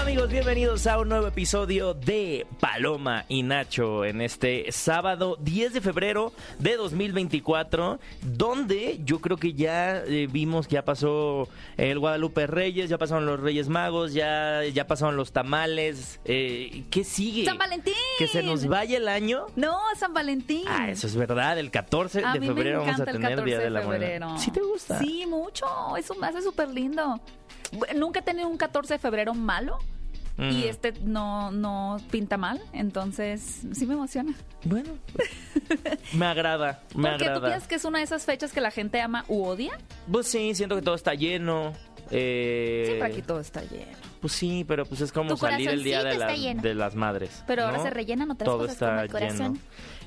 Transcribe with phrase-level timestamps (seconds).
[0.00, 5.80] Amigos, bienvenidos a un nuevo episodio de Paloma y Nacho en este sábado 10 de
[5.80, 12.46] febrero de 2024, donde yo creo que ya eh, vimos que ya pasó el Guadalupe
[12.46, 16.20] Reyes, ya pasaron los Reyes Magos, ya, ya pasaron los tamales.
[16.24, 17.44] Eh, ¿Qué sigue?
[17.44, 17.94] ¡San Valentín!
[18.18, 19.46] ¿Que se nos vaya el año?
[19.56, 20.64] No, San Valentín.
[20.66, 23.58] Ah, eso es verdad, el 14 a de febrero vamos a el tener 14 Día
[23.58, 24.38] de la de febrero.
[24.38, 24.98] ¿Sí te gusta?
[24.98, 25.66] Sí, mucho.
[25.96, 27.20] Eso me hace súper lindo.
[27.96, 29.78] Nunca he tenido un 14 de febrero malo.
[30.38, 30.62] Y Mm.
[30.70, 34.32] este no, no pinta mal, entonces sí me emociona.
[34.64, 34.88] Bueno,
[36.14, 37.48] me agrada, me Porque tú agrada.
[37.48, 39.78] piensas que es una de esas fechas que la gente ama u odia.
[40.10, 41.74] Pues sí, siento que todo está lleno.
[42.10, 43.92] eh, Siempre aquí todo está lleno.
[44.22, 47.42] Pues sí, pero pues es como salir el día de, la- de las madres.
[47.46, 49.52] Pero ahora se rellenan otras Todo cosas está como el corazón.
[49.54, 49.64] lleno.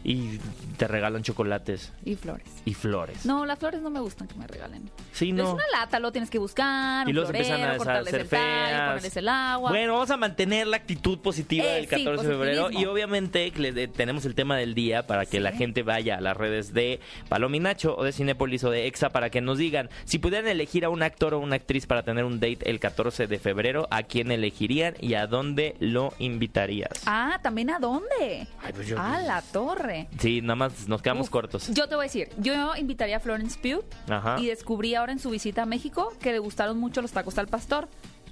[0.08, 0.40] Y
[0.78, 2.46] te regalan chocolates Y flores.
[2.64, 3.26] y flores.
[3.26, 4.88] No, las flores no me gustan que me regalen.
[5.12, 5.54] Sí, Es no.
[5.56, 9.18] una lata, lo tienes que buscar, Y florero, empiezan a tallo, feas.
[9.18, 9.72] el agua.
[9.72, 12.70] Bueno, vamos a mantener la actitud positiva Eh, del sí, 14 de febrero.
[12.70, 15.40] Y obviamente le- de- tenemos el tema del día para que Sí.
[15.40, 19.32] la gente vaya a las redes de Palominacho o de Cinépolis o de EXA para
[19.32, 22.40] que nos digan si pudieran elegir a un actor o una actriz para tener un
[22.40, 26.92] date el 14 de febrero, ¿a quién elegirían y a dónde lo invitarías?
[27.08, 28.48] Ah, ¿también a dónde?
[28.62, 29.95] Ay, pues yo- A la torre.
[30.20, 31.68] Sí, nada más nos quedamos Uf, cortos.
[31.74, 34.38] Yo te voy a decir, yo invitaría a Florence Pugh Ajá.
[34.40, 37.48] y descubrí ahora en su visita a México que le gustaron mucho los tacos al
[37.48, 37.88] pastor.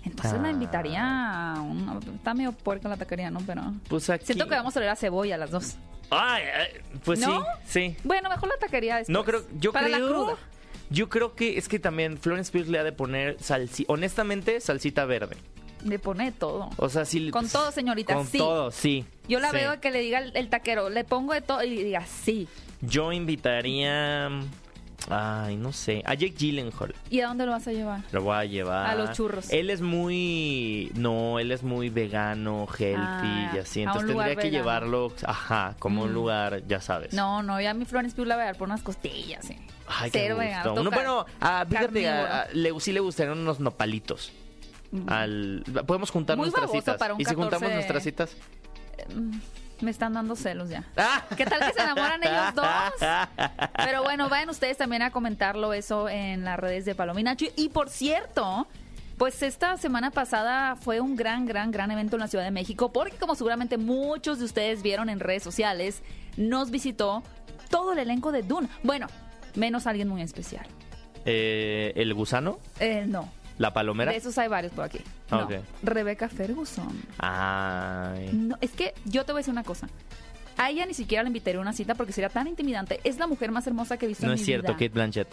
[0.05, 0.51] Entonces la Ah.
[0.51, 1.97] invitaría a una...
[2.15, 3.39] Está medio puerca la taquería, ¿no?
[3.45, 3.61] Pero...
[3.87, 4.25] Pues aquí...
[4.25, 5.75] Siento que vamos a oler a cebolla las dos.
[6.09, 6.43] Ay,
[7.05, 7.41] pues ¿No?
[7.65, 7.97] sí, sí.
[8.03, 9.13] Bueno, mejor la taquería después.
[9.13, 9.99] No creo, yo Para creo.
[9.99, 10.37] la cruda.
[10.89, 15.05] Yo creo que es que también Florence Pugh le ha de poner salsita, honestamente, salsita
[15.05, 15.37] verde.
[15.85, 16.69] Le pone todo.
[16.77, 17.29] O sea, sí.
[17.31, 18.37] Con todo, señorita, Con sí.
[18.37, 19.05] todo, sí.
[19.27, 19.57] Yo la Sí.
[19.57, 22.47] veo que le diga el, el taquero, le pongo de todo y diga sí.
[22.81, 24.29] Yo invitaría.
[25.09, 26.01] Ay, no sé.
[26.05, 26.95] A Jake Gyllenhaal.
[27.09, 27.99] ¿Y a dónde lo vas a llevar?
[28.13, 28.89] Lo voy a llevar.
[28.89, 29.49] A los churros.
[29.51, 30.91] Él es muy.
[30.95, 33.81] No, él es muy vegano, healthy Ah, y así.
[33.81, 34.57] a Entonces tendría que vegano.
[34.57, 36.13] llevarlo, ajá, como un Mm.
[36.13, 37.13] lugar, ya sabes.
[37.13, 39.57] No, no, ya a mi Florence Pugh la voy a dar por unas costillas, sí.
[39.87, 40.37] Ay, qué gusto.
[40.37, 42.33] vegano, toca bueno, ah, fíjate, carnívoro.
[42.33, 44.31] a- a- le, sí le gustarían unos nopalitos.
[45.07, 46.37] Al, podemos juntar.
[46.37, 46.97] Muy nuestras citas.
[46.97, 48.35] para un ¿Y si 14 juntamos nuestras citas?
[49.13, 49.37] Mm,
[49.81, 50.83] Me están dando celos ya.
[50.95, 51.23] ¡Ah!
[51.35, 52.65] ¿Qué tal que se enamoran ellos dos?
[53.77, 57.45] Pero bueno, vayan ustedes también a comentarlo eso en las redes de Palominacho.
[57.55, 58.67] Y por cierto,
[59.17, 62.91] pues esta semana pasada fue un gran, gran, gran evento en la Ciudad de México,
[62.93, 66.01] porque como seguramente muchos de ustedes vieron en redes sociales,
[66.37, 67.23] nos visitó
[67.69, 68.69] todo el elenco de Dune.
[68.83, 69.07] Bueno,
[69.55, 70.65] menos alguien muy especial.
[71.25, 72.59] Eh, ¿El gusano?
[72.79, 74.11] Eh, no, ¿La palomera?
[74.11, 74.99] de esos hay varios por aquí.
[75.29, 75.53] No, Ok.
[75.83, 77.01] Rebeca Ferguson.
[77.19, 78.29] Ay.
[78.33, 79.87] No, es que yo te voy a decir una cosa.
[80.57, 82.99] A ella ni siquiera le invitaría a una cita porque sería tan intimidante.
[83.03, 84.73] Es la mujer más hermosa que he visto No en es mi cierto, vida.
[84.73, 85.27] Kate Blanchett.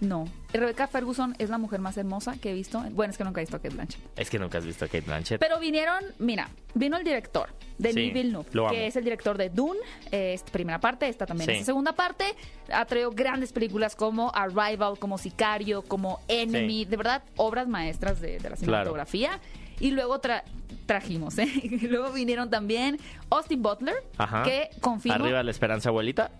[0.00, 0.26] No.
[0.52, 2.80] Rebecca Ferguson es la mujer más hermosa que he visto.
[2.92, 4.00] Bueno, es que nunca he visto a Kate Blanchett.
[4.16, 5.40] Es que nunca has visto a Kate Blanchett.
[5.40, 7.48] Pero vinieron, mira, vino el director,
[7.78, 9.78] Denis Sí, Villeneuve, que es el director de Dune,
[10.12, 11.52] eh, esta primera parte, esta también Sí.
[11.54, 12.24] es la segunda parte.
[12.72, 16.90] Ha traído grandes películas como Arrival, como Sicario, como Enemy, Sí.
[16.90, 19.40] de verdad, obras maestras de, de la cinematografía.
[19.80, 20.42] Y luego tra-
[20.86, 21.46] trajimos, ¿eh?
[21.62, 22.98] Y luego vinieron también
[23.30, 24.42] Austin Butler, Ajá.
[24.42, 26.30] que confirma, Arriba la esperanza, abuelita.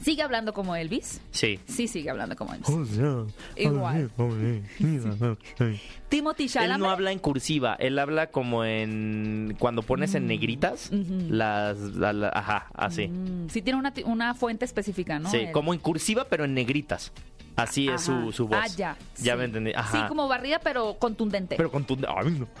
[0.00, 1.20] Sigue hablando como Elvis.
[1.30, 1.58] Sí.
[1.66, 2.68] Sí, sigue hablando como Elvis.
[3.56, 4.10] Igual.
[6.08, 6.78] Timothy Él Chalamet.
[6.78, 11.00] no habla en cursiva, él habla como en cuando pones en negritas Mm.
[11.00, 11.26] Ujú.
[11.34, 13.08] las, la- la- ajá, así.
[13.08, 15.30] Mm, sí tiene una, una fuente específica, ¿no?
[15.30, 17.12] sí, El- como en cursiva pero en negritas.
[17.56, 18.58] Así es su, su voz.
[18.60, 18.96] Ah, ya.
[19.18, 19.38] Ya sí.
[19.38, 19.72] me entendí.
[19.74, 20.00] Ajá.
[20.02, 21.54] Sí, como barrida, pero contundente.
[21.56, 22.12] Pero contundente.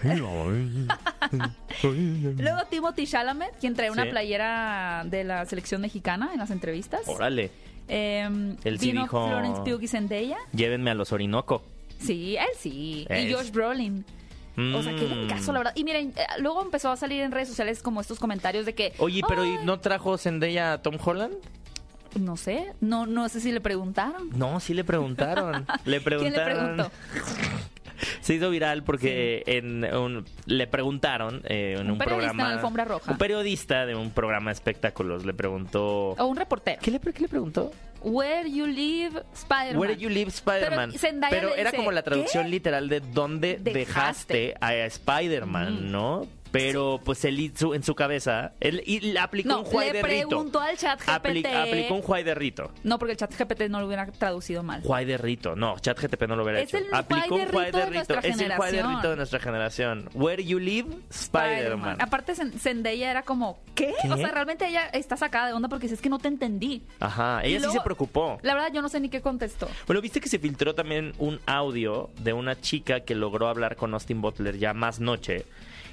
[1.82, 7.02] Luego Timothy Chalamet, quien trae una playera de la selección mexicana en las entrevistas.
[7.06, 7.50] Órale,
[7.86, 10.38] Eh, Él sí vino dijo- Florence Pugh y Zendaya.
[10.52, 11.62] llévenme a los Orinoco.
[11.98, 13.06] Sí, él sí.
[13.10, 14.04] Es- Y Josh Brolin.
[14.56, 15.28] O sea, qué Mm.
[15.28, 15.72] caso, la verdad.
[15.74, 18.92] Y miren, eh, luego empezó a salir en redes sociales como estos comentarios de que...
[18.98, 21.34] Oye, pero ¿y "Ay, ¿no trajo Zendaya a Tom Holland?
[22.20, 24.30] No sé, no, no sé si le preguntaron.
[24.36, 25.66] No, sí le preguntaron.
[25.84, 26.76] le ¿Quién preguntaron.
[26.76, 26.90] le preguntó?
[28.20, 32.50] Se hizo viral porque en un- le preguntaron eh, en Un programa.
[32.52, 33.12] alfombra roja.
[33.12, 36.10] Un periodista de un programa de espectáculos le preguntó.
[36.10, 36.80] O un reportero.
[36.82, 37.70] ¿Qué le, qué le preguntó?
[38.02, 39.78] Where you live, Spider-Man.
[39.78, 40.92] Where you live Spider-Man.
[41.00, 42.50] Pero Pero era dice, como la traducción ¿qué?
[42.50, 44.54] literal de dónde dejaste, Dejaste.
[44.60, 45.82] a Spider-Man, Ujú.
[45.84, 46.26] ¿no?
[46.54, 50.02] Pero pues él hizo en su cabeza, él y le aplicó No, un juay de
[50.02, 50.28] rito.
[50.28, 51.46] preguntó al chat Apli- GPT.
[51.56, 52.70] aplicó un juay de rito.
[52.84, 54.80] No, porque el chat GPT no lo hubiera traducido mal.
[54.82, 55.56] Juay de rito.
[55.56, 56.78] No, ChatGTP no lo hubiera Es hecho.
[56.78, 57.94] el Aplicó un de juay rito de de rito.
[58.14, 60.08] nuestra Es el juay de rito de nuestra generación.
[60.14, 61.96] Where you live, Spider-Man.
[62.00, 63.92] Aparte, Zen- Zendaya era como, ¿qué?
[64.00, 64.10] ¿Qué?
[64.10, 66.82] O sea, realmente ella está sacada de onda porque dice, es que no te entendí.
[67.00, 68.38] Ajá, ella sí se preocupó.
[68.42, 69.68] La verdad, yo no sé ni qué contestó.
[69.86, 73.92] Bueno, viste que se filtró también un audio de una chica que logró hablar con
[73.94, 75.46] Austin Butler ya más noche.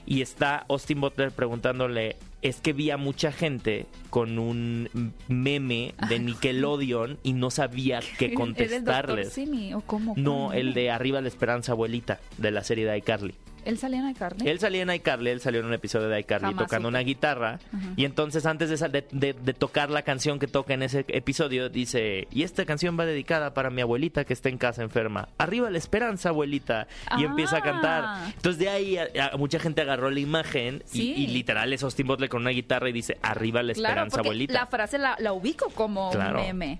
[0.05, 6.19] Y está Austin Butler preguntándole, es que vi a mucha gente con un meme de
[6.19, 9.33] Nickelodeon y no sabía qué ¿Era el contestarles.
[9.33, 10.13] Simi o cómo?
[10.17, 13.35] No, el de Arriba la Esperanza Abuelita, de la serie de iCarly.
[13.65, 14.47] ¿Él salía en iCarly?
[14.49, 16.97] Él salía en iCarly, él salió en un episodio de iCarly Jamás tocando supe.
[16.97, 17.59] una guitarra
[17.95, 21.69] y entonces antes de, de- de- de tocar la canción que toca en ese episodio
[21.69, 25.29] dice, y esta canción va dedicada para mi abuelita que está en casa enferma.
[25.37, 26.87] Arriba la esperanza, abuelita.
[27.17, 27.27] Y Ah.
[27.27, 28.27] empieza a cantar.
[28.35, 31.13] Entonces de ahí a- a- mucha gente agarró la imagen y- Sí.
[31.17, 34.53] y, literal es Austin Butler con una guitarra y dice, arriba la esperanza, abuelita.
[34.53, 36.39] la frase la, la ubico como Claro.
[36.39, 36.79] un meme.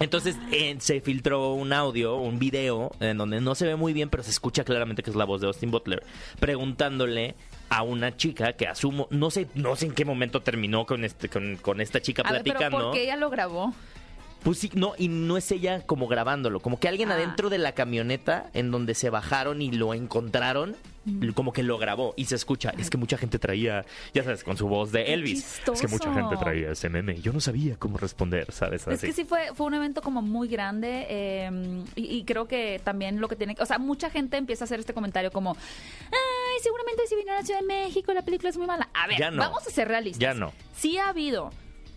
[0.00, 4.08] Entonces eh, se filtró un audio, un video, en donde no se ve muy bien,
[4.08, 6.02] pero se escucha claramente que es la voz de Austin Butler,
[6.40, 7.34] preguntándole
[7.68, 11.28] a una chica que asumo, no sé, no sé en qué momento terminó con este,
[11.28, 12.86] con, con esta chica A ver, pero platicando.
[12.86, 13.74] ¿por qué ella lo grabó?
[14.42, 17.14] Pues sí, no, y no es ella como grabándolo, como que alguien Ah.
[17.16, 20.76] adentro de la camioneta en donde se bajaron y lo encontraron.
[21.34, 22.72] Como que lo grabó y se escucha.
[22.78, 25.60] Es que mucha gente traía, ya sabes, con su voz de Elvis.
[25.72, 28.86] Es que mucha gente traía ese meme yo no sabía cómo responder, ¿sabes?
[28.86, 32.80] Es que sí fue, fue un evento como muy grande eh, y, y creo que
[32.82, 33.62] también lo que tiene que...
[33.62, 37.36] O sea, mucha gente empieza a hacer este comentario como, ay, seguramente si vino a
[37.36, 38.88] la Ciudad de México la película es muy mala.
[38.94, 39.38] A ver, no.
[39.38, 40.20] vamos a ser realistas.
[40.20, 40.52] Ya no.
[40.74, 41.50] Sí ha habido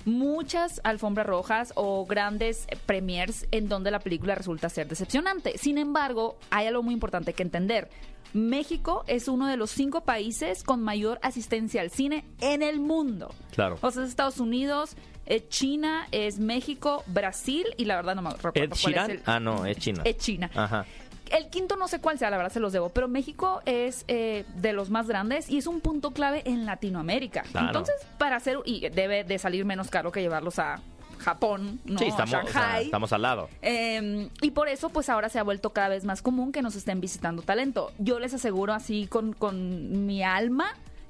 [0.05, 5.57] muchas alfombras rojas o grandes eh, premiers en donde la película resulta ser decepcionante.
[5.57, 7.89] Sin embargo, hay algo muy importante que entender.
[8.33, 13.33] México es uno de los cinco países con mayor asistencia al cine en el mundo.
[13.51, 13.77] Claro.
[13.81, 14.95] O sea, es Estados Unidos,
[15.25, 19.21] es China, es México, Brasil y la verdad no me recuerdo ¿Ed cuál es el...
[19.25, 20.01] Ah, no, es China.
[20.05, 20.49] Es China.
[20.53, 20.85] Ajá.
[21.31, 24.45] El quinto no sé cuál sea, la verdad se los debo, pero México es eh,
[24.55, 27.43] de los más grandes y es un punto clave en Latinoamérica.
[27.51, 27.67] Claro.
[27.67, 30.81] Entonces, para hacer, y debe de salir menos caro que llevarlos a
[31.23, 31.97] Japón, ¿no?
[31.97, 32.85] Sí, estamos, o sea, Shanghai.
[32.85, 33.49] estamos al lado.
[33.61, 36.75] Eh, y por eso, pues ahora se ha vuelto cada vez más común que nos
[36.75, 37.91] estén visitando talento.
[37.97, 40.65] Yo les aseguro así con, con mi alma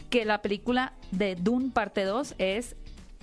[0.09, 2.75] que la película de Dune parte 2 es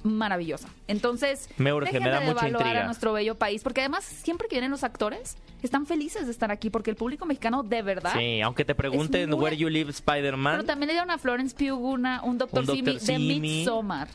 [0.03, 0.69] maravillosa.
[0.89, 2.83] Entonces, Me urge, me da de mucha intriga.
[2.83, 6.51] a nuestro bello país, porque además siempre que vienen los actores están felices de estar
[6.51, 8.15] aquí, porque el público mexicano de verdad.
[8.17, 10.55] Sí, aunque te pregunten muy- Where You Live Spider-Man.
[10.55, 12.61] Pero también le dieron a Florence Pugh una, un Dr.
[12.71, 12.77] Un.
[12.99, 13.41] Simi de.
[13.41, 14.09] Midsommar.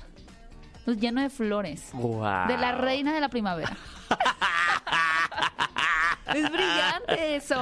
[0.85, 1.89] Pues lleno de flores.
[1.93, 2.47] Guau.
[2.47, 3.75] De la reina de la primavera.
[6.33, 7.55] es brillante eso.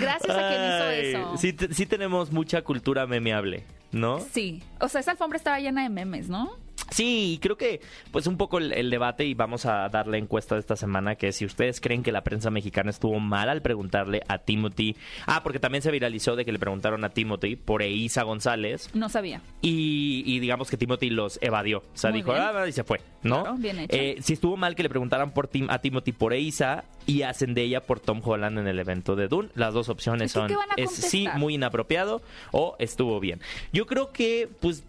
[0.00, 1.36] Gracias a quien hizo eso.
[1.36, 4.20] Sí, sí tenemos mucha cultura memeable, ¿no?
[4.20, 4.62] Sí.
[4.80, 6.56] O sea, esa alfombra estaba llena de memes, ¿no?
[6.90, 7.80] Sí, creo que
[8.12, 11.16] pues un poco el, el debate y vamos a dar la encuesta de esta semana
[11.16, 14.96] que si ustedes creen que la prensa mexicana estuvo mal al preguntarle a Timothy,
[15.26, 19.08] ah, porque también se viralizó de que le preguntaron a Timothy por Eiza González No
[19.08, 19.40] sabía.
[19.60, 22.44] y, y digamos que Timothy los evadió, o sea, Muy dijo, bien.
[22.44, 23.42] ah, y se fue, ¿no?
[23.42, 23.96] Claro, bien hecho.
[23.96, 27.32] Eh, si estuvo mal que le preguntaran por Tim, a Timothy por Eiza y a
[27.34, 30.70] Zendaya por Tom Holland en el evento de Dune, las dos opciones son ¿qué van
[30.70, 32.22] a es sí muy inapropiado
[32.52, 33.40] o estuvo bien.
[33.72, 34.84] Yo creo que, pues,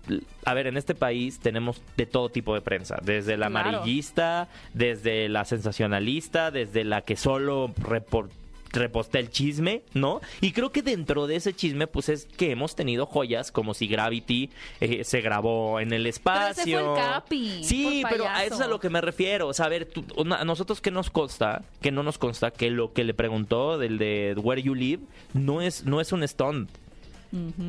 [0.45, 3.69] a ver, en este país tenemos de todo tipo de prensa, desde la Claro.
[3.69, 8.29] amarillista, desde la sensacionalista, desde la que solo repor-
[8.71, 10.21] repostea el chisme, ¿no?
[10.41, 13.87] Y creo que dentro de ese chisme, pues es que hemos tenido joyas como si
[13.87, 16.51] Gravity eh, se grabó en el Pero espacio.
[16.51, 19.47] ese fue el Capi, Sí, pero a eso es a lo que me refiero.
[19.47, 22.69] O sea, a ver, tú- a nosotros que nos consta, que no nos consta que
[22.69, 25.01] lo que le preguntó del de Where You Live
[25.33, 26.69] no es, no es un stunt.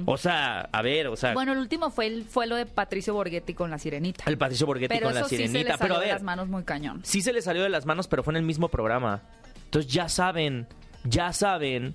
[0.07, 3.13] O sea, a ver, o sea, Bueno, el último fue, el, fue lo de Patricio
[3.15, 4.25] Borghetti con la sirenita.
[4.27, 5.77] el Patricio Borghetti pero con la eso sí se le sirenita.
[5.77, 7.01] salió pero a de ver, las manos muy cañón.
[7.05, 9.23] sí se le salió de las manos, pero fue en el mismo programa.
[9.67, 10.67] Entonces ya saben,
[11.05, 11.95] ya saben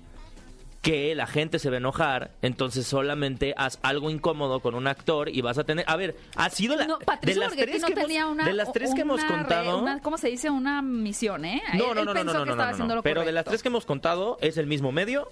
[0.82, 5.28] que la gente se va a enojar, entonces solamente haz algo incómodo con un actor
[5.28, 7.82] y vas a tener, a ver, ha sido la No, de Patricio las Borghetti tres
[7.82, 8.44] no que hemos- tenía una...
[8.44, 10.48] de las tres que hemos contado, una- ¿Cómo se dice?
[10.48, 11.60] Una misión, ¿eh?
[11.74, 14.58] no, Él- no, no, no, no, no, pero de las tres que hemos contado es
[14.58, 15.28] el mismo medio,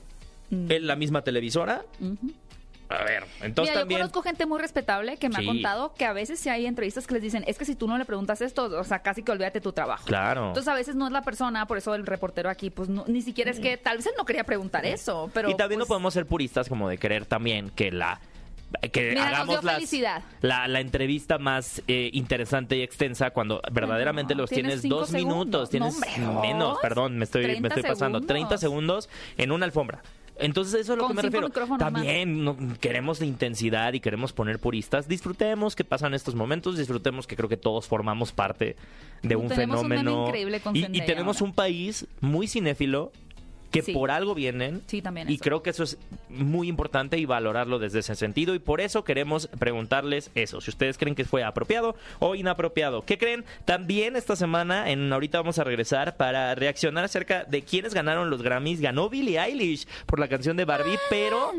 [0.51, 0.71] Mm.
[0.71, 1.83] es la misma televisora.
[2.91, 5.43] A ver, entonces Mira, también yo conozco gente muy respetable que me Sí.
[5.43, 7.89] ha contado que a veces sí hay entrevistas que les dicen, es que si tú
[7.89, 10.05] no le preguntas esto, o sea, casi que olvídate tu trabajo.
[10.05, 10.49] Claro.
[10.49, 13.23] Entonces a veces no es la persona, por eso el reportero aquí, pues no- ni
[13.23, 15.51] siquiera es que, tal vez él no quería preguntar eso, pero...
[15.51, 18.21] y también no pues, podemos ser puristas como de querer también que la
[18.93, 20.23] que Mira, hagamos las- felicidad.
[20.41, 25.13] la, la entrevista más eh, interesante y extensa cuando verdaderamente No, los tienes dos segundos.
[25.13, 29.09] minutos, tienes No, menos, perdón, me estoy, me 30 estoy pasando, 30 segundos
[29.39, 30.03] en una alfombra.
[30.39, 31.49] Entonces eso es a lo Con que me refiero.
[31.79, 35.07] También no- queremos de intensidad y queremos poner puristas.
[35.07, 38.77] Disfrutemos que pasan estos momentos, disfrutemos que creo que todos formamos parte
[39.23, 40.27] de un Tenemos un meme fenómeno.
[40.27, 41.51] increíble con y, tenemos ahora.
[41.51, 43.13] un país muy cinéfilo
[43.75, 43.93] que Sí.
[43.93, 44.83] por algo vienen.
[44.87, 45.43] Sí, también Y eso.
[45.45, 48.55] creo que eso es muy importante y valorarlo desde ese sentido.
[48.55, 50.61] Y por eso queremos preguntarles eso.
[50.61, 53.05] Si ustedes creen que fue apropiado o inapropiado.
[53.05, 53.45] ¿Qué creen?
[53.65, 58.43] También esta semana, en ahorita vamos a regresar para reaccionar acerca de quiénes ganaron los
[58.43, 58.81] Grammys.
[58.81, 61.53] Ganó Billie Eilish por la canción de Barbie, pero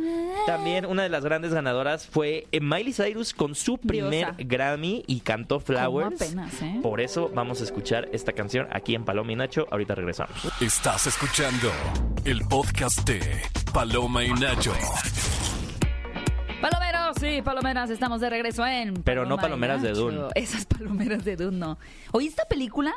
[0.45, 4.36] también una de las grandes ganadoras fue Miley Cyrus con su primer Diosa.
[4.39, 6.22] Grammy y cantó Flowers.
[6.22, 6.79] apenas, eh?
[6.81, 9.67] Por eso vamos a escuchar esta canción aquí en Paloma y Nacho.
[9.72, 10.36] Ahorita regresamos.
[10.62, 11.72] Estás escuchando
[12.25, 13.41] el podcast de
[13.74, 14.74] Paloma y Nacho.
[16.62, 19.03] Palomeros, sí, palomeras, estamos de regreso en.
[19.03, 19.91] Pero no Paloma palomeras de.
[19.93, 20.21] Dune.
[20.35, 21.77] Esas palomeras de Dune, no.
[22.12, 22.93] Oye, esta película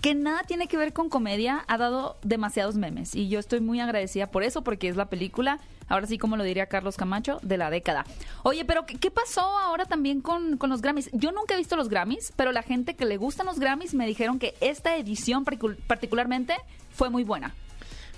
[0.00, 3.80] que nada tiene que ver con comedia ha dado demasiados memes y yo estoy muy
[3.80, 7.58] agradecida por eso porque es la película, ahora sí como lo diría Carlos Camacho, de
[7.58, 8.06] la década.
[8.42, 11.10] Oye, pero ¿qué, qué pasó ahora también con, con los Grammys?
[11.12, 14.06] Yo nunca he visto los Grammys, pero la gente que le gustan los Grammys me
[14.06, 16.54] dijeron que esta edición particul- particularmente
[16.92, 17.52] fue muy buena.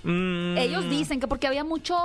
[0.04, 1.96] Mm, Ellos dicen que porque había mucho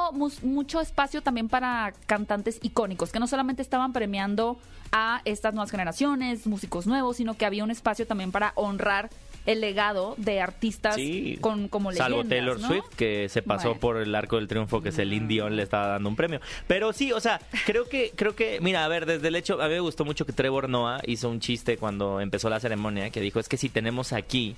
[0.43, 4.57] mucho espacio también para cantantes icónicos, que no solamente estaban premiando
[4.91, 9.09] a estas nuevas generaciones, músicos nuevos, sino que había un espacio también para honrar
[9.45, 12.67] el legado de artistas Sí, con como salvo leyendas, Taylor ¿no?
[12.67, 13.79] Swift que se pasó Bueno.
[13.79, 16.39] por el arco del triunfo que Celine Dion le estaba dando un premio.
[16.67, 19.67] Pero sí, o sea, creo que creo que mira, a ver, desde el hecho a
[19.67, 23.21] mí me gustó mucho que Trevor Noah hizo un chiste cuando empezó la ceremonia que
[23.21, 24.53] dijo, "Es que si tenemos aquí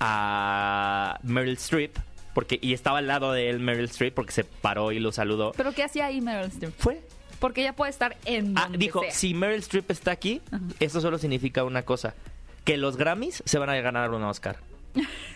[0.00, 1.96] a Meryl Streep
[2.36, 5.52] porque y estaba al lado de él Meryl Streep porque se paró y lo saludó."
[5.56, 6.72] Pero ¿qué hacía ahí Meryl Streep?
[6.78, 7.00] Fue
[7.40, 9.10] Porque ella puede estar en Ah, donde dijo, sea.
[9.10, 10.42] si Meryl Streep está aquí,
[10.80, 12.14] eso solo significa una cosa,
[12.64, 14.58] que los Grammys se van a ganar un Oscar.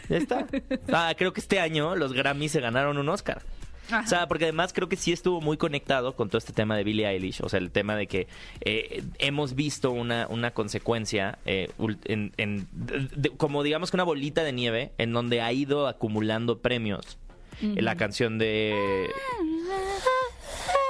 [0.08, 0.46] Ya está.
[0.92, 3.42] Ah, creo que este año los Grammys se ganaron un Oscar.
[3.90, 4.02] Ajá.
[4.04, 6.84] O sea, porque además creo que sí estuvo muy conectado con todo este tema de
[6.84, 7.40] Billie Eilish.
[7.42, 8.26] O sea, el tema de que
[8.62, 13.96] eh, hemos visto una, una consecuencia, eh, ul- en, en- de- de- como digamos que
[13.96, 17.18] una bolita de nieve, en donde ha ido acumulando premios.
[17.62, 19.10] La canción de...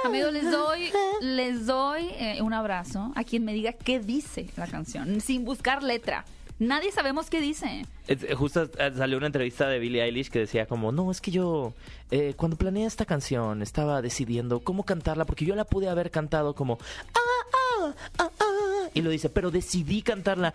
[0.05, 0.89] Amigos, les doy,
[1.21, 5.83] les doy eh, un abrazo a quien me diga qué dice la canción, sin buscar
[5.83, 6.25] letra.
[6.61, 7.87] Nadie sabemos qué dice.
[8.07, 11.31] Eh, Justo eh, salió una entrevista de Billie Eilish que decía como, no, es que
[11.31, 11.73] yo
[12.11, 16.53] eh, cuando planeé esta canción estaba decidiendo cómo cantarla porque yo la pude haber cantado
[16.53, 16.77] como,
[17.15, 17.47] ah,
[17.81, 20.53] ah, ah, ah", y lo dice, pero decidí cantarla.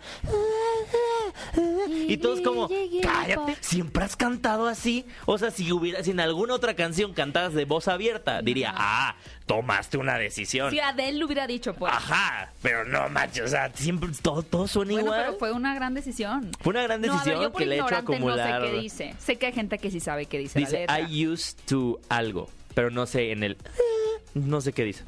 [2.07, 2.69] Y todos como,
[3.01, 5.05] cállate, siempre has cantado así.
[5.25, 9.15] O sea, si hubiera, si en alguna otra canción cantaras de voz abierta, diría, ah,
[9.45, 10.71] tomaste una decisión.
[10.71, 11.93] Si Adele lo hubiera dicho, pues.
[11.93, 15.21] Ajá, pero no, macho, o sea, siempre todo, todo suena Bueno, igual.
[15.25, 16.51] pero fue una gran decisión.
[16.61, 18.61] Fue una gran No, a ver, decisión que le ha hecho acumular.
[18.61, 19.15] No sé qué dice.
[19.19, 21.09] Sé que hay gente que sí sabe qué dice, Dice, la letra.
[21.09, 23.57] I used to algo, pero no sé en el...
[24.33, 25.03] No sé qué dice.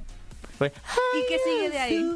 [0.57, 2.15] Fue, ¿Y qué sigue de ahí?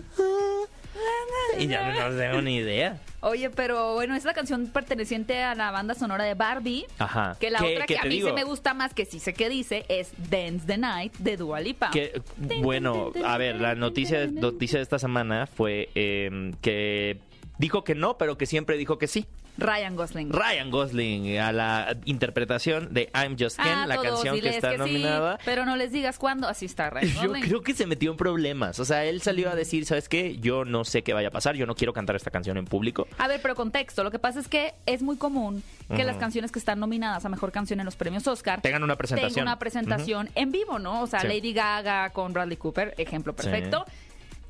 [1.59, 2.99] y ya no tengo ni idea.
[3.21, 6.85] Oye, pero bueno, es la canción perteneciente a la banda sonora de Barbie.
[6.99, 7.37] Ajá.
[7.39, 8.27] Que la ¿Qué- otra qué que a te mí digo?
[8.27, 11.61] se me gusta más, que sí sé qué dice, es Dance the Night de Dua
[11.61, 11.89] Lipa.
[11.91, 12.21] Que,
[12.61, 17.19] bueno, a ver, la noticia, noticia de esta semana fue eh, que
[17.59, 19.25] dijo que no, pero que siempre dijo que sí.
[19.57, 20.31] Ryan Gosling.
[20.31, 24.71] Ryan Gosling a la interpretación de I'm Just Ken, Ah, la todos, canción que está
[24.71, 25.37] sí, nominada.
[25.45, 26.47] pero no les digas cuándo.
[26.47, 27.43] Así está Ryan Yo Gosling.
[27.43, 28.79] creo que se metió en problemas.
[28.79, 30.37] O sea, él salió a decir, ¿sabes qué?
[30.39, 33.07] Yo no sé qué vaya a pasar, yo no quiero cantar esta canción en público.
[33.17, 34.03] A ver, pero contexto.
[34.03, 35.61] Lo que pasa es que es muy común
[35.95, 38.95] que las canciones que están nominadas a mejor canción en los premios Oscar Tengan una
[38.95, 39.33] presentación.
[39.35, 41.01] tengan una presentación en vivo, ¿no?
[41.01, 41.27] O sea, Sí.
[41.27, 43.85] Lady Gaga con Bradley Cooper, ejemplo perfecto.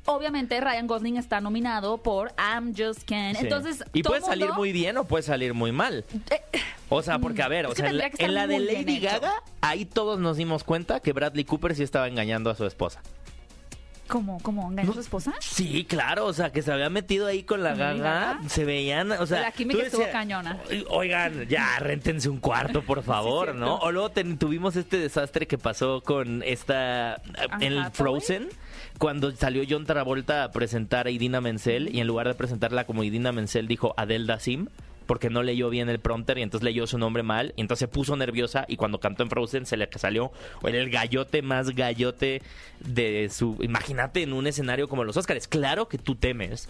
[0.06, 3.34] Obviamente Ryan Gosling está nominado por I'm Just Ken.
[3.34, 3.44] Sí.
[3.44, 6.04] Entonces, y puede salir muy bien o puede salir muy mal.
[6.30, 6.42] Eh,
[6.90, 9.00] O sea, porque a ver, o sea, en la, en de Lady.
[9.00, 9.32] Gaga,
[9.62, 13.02] ahí todos nos dimos cuenta que Bradley Cooper sí estaba engañando a su esposa.
[14.08, 14.38] ¿Cómo?
[14.42, 14.70] ¿Cómo?
[14.70, 15.32] ¿Engañó a su esposa?
[15.40, 18.48] Sí, claro, o sea, que se había metido ahí con la ¿Con Lady Gaga, Gaga?
[18.48, 20.58] se veían, o sea, La química estuvo decías, cañona.
[20.90, 23.54] Oigan, ya, réntense un cuarto, por favor.
[23.54, 23.76] ¿no?
[23.76, 27.20] O luego ten- tuvimos este desastre que pasó con esta,
[27.60, 27.90] en el.
[27.92, 28.48] Frozen,
[28.98, 33.04] cuando salió John Travolta a presentar a Idina Menzel, y en lugar de presentarla como
[33.04, 34.68] Idina Menzel, dijo Adele Dasim,
[35.06, 37.88] porque no leyó bien el prompter y entonces leyó su nombre mal y entonces se
[37.88, 40.32] puso nerviosa y cuando cantó en Frozen se le salió
[40.64, 42.42] el gallote más gallote
[42.80, 43.56] de su...
[43.60, 45.48] Imagínate en un escenario como los Oscars.
[45.48, 46.68] Claro que tú temes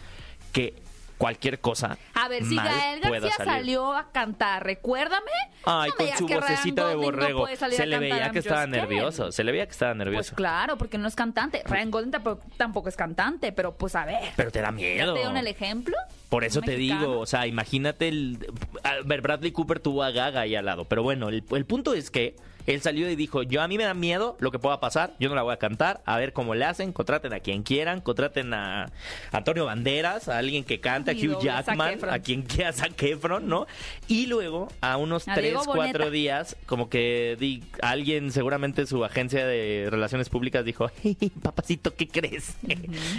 [0.52, 0.74] que
[1.18, 3.52] cualquier cosa A ver, si mal Gael García salir.
[3.52, 5.30] salió a cantar, recuérdame.
[5.64, 7.47] Ay, No con su vocecita de no borrego.
[7.56, 9.33] se le veía que estaba nervioso.
[9.33, 10.35] Se le veía que estaba Pues nervioso.
[10.35, 11.62] claro, porque no es cantante.
[11.66, 14.33] Ryan Gosling tampoco, tampoco es cantante, pero pues a ver.
[14.37, 15.12] Pero te da ¿Ya miedo.
[15.14, 15.97] te dieron el ejemplo?
[16.28, 18.38] Por eso te digo, o sea, imagínate el...
[18.83, 20.85] A ver, Bradley Cooper tuvo a Gaga ahí al lado.
[20.87, 22.35] Pero bueno, el, el punto es que
[22.66, 25.28] Él salió y dijo, yo a mí me da miedo lo que pueda pasar, yo
[25.28, 28.54] no la voy a cantar, a ver cómo le hacen, contraten a quien quieran, contraten
[28.54, 28.90] a
[29.33, 33.66] Antonio Banderas, a alguien que cante, a Hugh Jackman, a quien quiera, Zac Efron, ¿no?
[34.09, 39.47] Y luego, a unos A tres, cuatro días, como que di- alguien, seguramente su agencia
[39.47, 42.54] de relaciones públicas dijo, "Hey, papacito, ¿qué crees?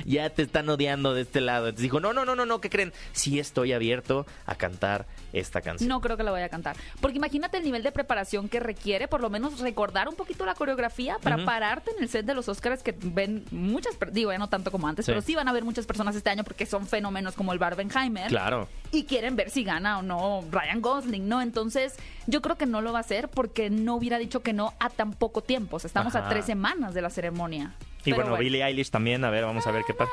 [0.05, 1.67] ya te están odiando de este lado.
[1.67, 2.93] Entonces dijo, no, no, no, no, no, ¿qué creen?
[3.11, 5.89] Sí estoy abierto a cantar esta canción.
[5.89, 6.75] No creo que la vaya a cantar.
[7.01, 10.53] Porque imagínate el nivel de preparación que requiere, por lo menos recordar un poquito la
[10.55, 14.49] coreografía para pararte en el set de los Oscars que ven muchas, digo, ya no
[14.49, 15.11] tanto como antes, Sí.
[15.11, 18.27] pero sí van a ver muchas personas este año porque son fenómenos como el Barbenheimer.
[18.27, 18.67] Claro.
[18.91, 21.41] Y quieren ver si gana o no Ryan Gosling, ¿no?
[21.41, 21.95] Entonces,
[22.27, 24.89] yo creo que no lo va a hacer porque no hubiera dicho que no a
[24.89, 25.77] tan poco tiempo.
[25.77, 26.25] O sea, estamos Ajá.
[26.27, 27.73] a tres semanas de la ceremonia.
[28.05, 30.11] Y Pero bueno, Billie Eilish también, a ver, vamos a ver qué pasa.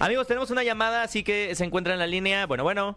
[0.00, 2.46] Amigos, tenemos una llamada, así que se encuentra en la línea.
[2.46, 2.94] Bueno, bueno.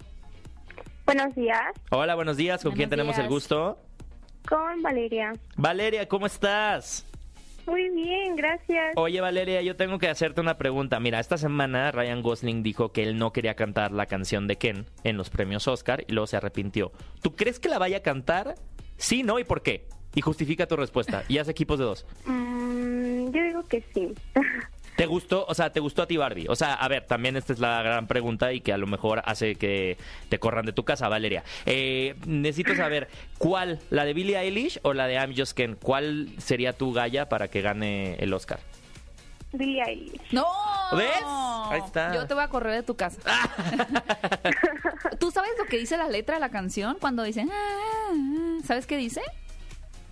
[1.05, 2.61] Buenos días, Hola, buenos días.
[2.61, 3.79] ¿Con quién Buenos tenemos el gusto?
[4.47, 5.33] Con Valeria.
[5.55, 7.05] Valeria, ¿cómo estás?
[7.65, 8.93] Muy bien, gracias.
[8.95, 11.01] Oye, Valeria, yo tengo que hacerte una pregunta.
[11.01, 14.85] Mira, esta semana Ryan Gosling dijo que él no quería cantar la canción de Ken
[15.03, 16.93] en los premios Oscar y luego se arrepintió.
[17.21, 18.55] ¿Tú crees que la vaya a cantar?
[18.95, 19.85] Sí, no, ¿y por qué?
[20.15, 21.23] Y justifica tu respuesta.
[21.27, 22.05] Y haz equipos de dos.
[22.25, 24.13] Mm, yo digo que sí.
[24.97, 25.45] ¿Te gustó?
[25.47, 26.47] O sea, ¿te gustó a ti Barbie?
[26.49, 29.21] O sea, a ver, también esta es la gran pregunta y que a lo mejor
[29.25, 29.95] hace que
[30.27, 31.43] te corran de tu casa, Valeria.
[31.67, 33.79] Eh, necesito saber, ¿cuál?
[33.91, 35.75] ¿La de Billie Eilish o la de I'm Just Ken?
[35.79, 38.59] ¿Cuál sería tu galla para que gane el Oscar?
[39.53, 40.31] Billie Eilish.
[40.31, 40.47] ¡No!
[40.93, 41.23] ¿Ves?
[41.69, 42.15] Ahí está.
[42.15, 43.21] Yo te voy a correr de tu casa.
[45.19, 47.49] ¿Tú sabes lo que dice la letra de la canción cuando dicen...
[47.51, 48.63] "Ah, ah"?
[48.65, 49.21] ¿Sabes qué dice?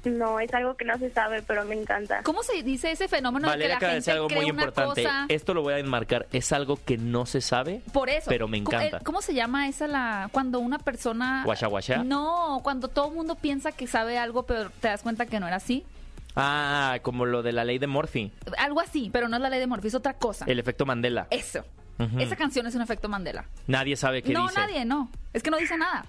[0.05, 2.21] No, es algo que no se sabe, pero me encanta.
[2.23, 4.51] ¿Cómo se dice ese fenómeno de que la acaba de gente decir algo cree muy
[4.51, 5.03] una importante.
[5.03, 5.25] cosa?
[5.29, 6.27] Esto lo voy a enmarcar.
[6.31, 7.81] Es algo que no se sabe.
[7.91, 8.29] Por eso.
[8.29, 8.97] Pero me ¿Cómo- encanta.
[8.97, 12.03] eh, ¿Cómo se llama esa la cuando una persona ¿Guasha, guasha?
[12.03, 15.47] No, cuando todo el mundo piensa que sabe algo pero te das cuenta que no
[15.47, 15.83] era así.
[16.35, 18.31] Ah, como lo de la ley de Murphy.
[18.57, 20.43] Algo así, pero no es la ley de Morphy, es otra cosa.
[20.47, 21.27] El efecto Mandela.
[21.29, 21.63] Eso.
[22.19, 23.45] Esa canción es un efecto Mandela.
[23.67, 24.59] Nadie sabe qué no, dice.
[24.59, 25.09] nadie, no.
[25.31, 26.05] Es que no dice nada.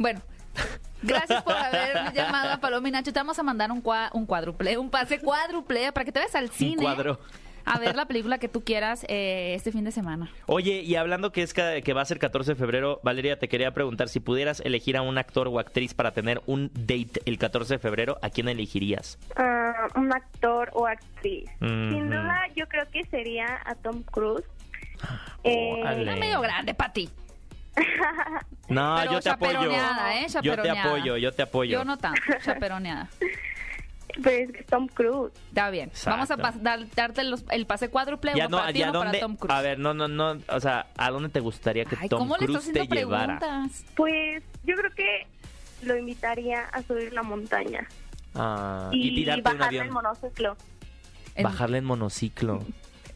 [0.00, 0.20] Bueno,
[1.04, 3.12] gracias por haber llamado a Paloma y Nacho.
[3.12, 6.34] Te vamos a mandar un, cua- un cuádruple, un pase cuádruple para que te vayas
[6.34, 6.82] al cine.
[6.82, 7.18] cuadro.
[7.66, 10.30] A ver la película que tú quieras eh, este fin de semana.
[10.44, 13.72] Oye, y hablando que es que va a ser 14 de febrero, Valeria, te quería
[13.72, 17.74] preguntar si pudieras elegir a un actor o actriz para tener un date el 14
[17.74, 19.18] de febrero, ¿a quién elegirías?
[19.36, 21.48] Ah, un actor o actriz.
[21.58, 24.44] Sin duda, yo creo que sería a Tom Cruise.
[25.42, 26.12] Eh, Órale.
[26.12, 27.08] Es medio grande para ti.
[28.68, 29.70] No, Pero yo te apoyo.
[29.70, 30.26] ¿eh?
[30.42, 31.78] Yo te apoyo, yo te apoyo.
[31.78, 33.08] Yo no tanto, chaperoneada.
[34.22, 35.32] pero es que es Tom Cruise.
[35.48, 35.88] Está bien.
[35.88, 36.10] Exacto.
[36.10, 39.10] Vamos a pas- dar- darte los- el pase cuádruple, Ya no, para ti, ya dónde,
[39.10, 39.54] para Tom Cruise.
[39.54, 42.36] a ver, no, no, no, o sea, ¿a dónde te gustaría que Ay, Tom ¿cómo
[42.36, 43.38] le Cruise estás te llevara?
[43.38, 43.84] preguntas?
[43.96, 45.26] Pues yo creo que
[45.82, 47.86] lo invitaría a subir la montaña
[48.34, 49.90] Ah, y, y, tirarte un avión.
[49.90, 50.56] monociclo.
[51.34, 52.62] En- Bajarle en monociclo.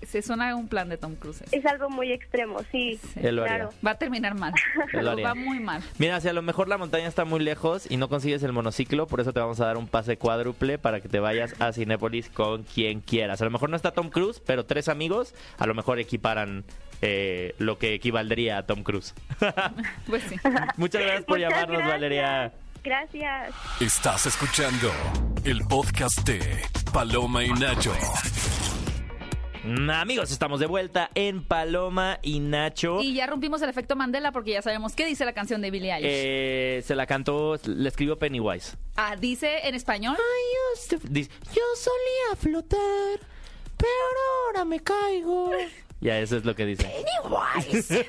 [0.07, 1.43] Se suena un plan de Tom Cruise.
[1.53, 2.99] Es algo muy extremo, sí.
[3.03, 3.21] Sí.
[3.23, 3.57] Él lo haría.
[3.57, 3.71] claro.
[3.87, 4.53] Va a terminar mal.
[4.93, 5.29] Él lo haría.
[5.29, 5.83] Va muy mal.
[5.99, 9.07] Mira, si a lo mejor la montaña está muy lejos y no consigues el monociclo,
[9.07, 12.29] por eso te vamos a dar un pase cuádruple para que te vayas a Cinépolis
[12.31, 13.41] con quien quieras.
[13.43, 16.65] A lo mejor no está Tom Cruise, pero tres amigos a lo mejor equiparan
[17.03, 19.15] eh, lo que equivaldría a Tom Cruise.
[20.07, 20.37] Pues sí.
[20.77, 21.89] Muchas gracias por Muchas llamarnos, gracias.
[21.93, 22.53] Valeria.
[22.83, 23.55] Gracias.
[23.81, 24.91] Estás escuchando
[25.45, 27.93] el podcast de Paloma y Nacho.
[29.65, 33.01] Mm, Amigos, estamos de vuelta en Paloma y Nacho.
[33.03, 35.93] Y ya rompimos el efecto Mandela porque ya sabemos qué dice la canción de Billie
[35.93, 36.11] Eilish.
[36.13, 38.77] Eh, se la cantó, le escribió Pennywise.
[38.97, 40.17] Ah, dice en español.
[41.09, 43.21] Dice, yo solía flotar,
[43.77, 43.91] pero
[44.47, 45.51] ahora me caigo.
[46.01, 46.85] Ya, eso es lo que dice.
[46.85, 48.07] Pennywise.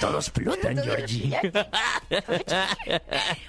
[0.00, 1.30] Todos flotan, Georgie.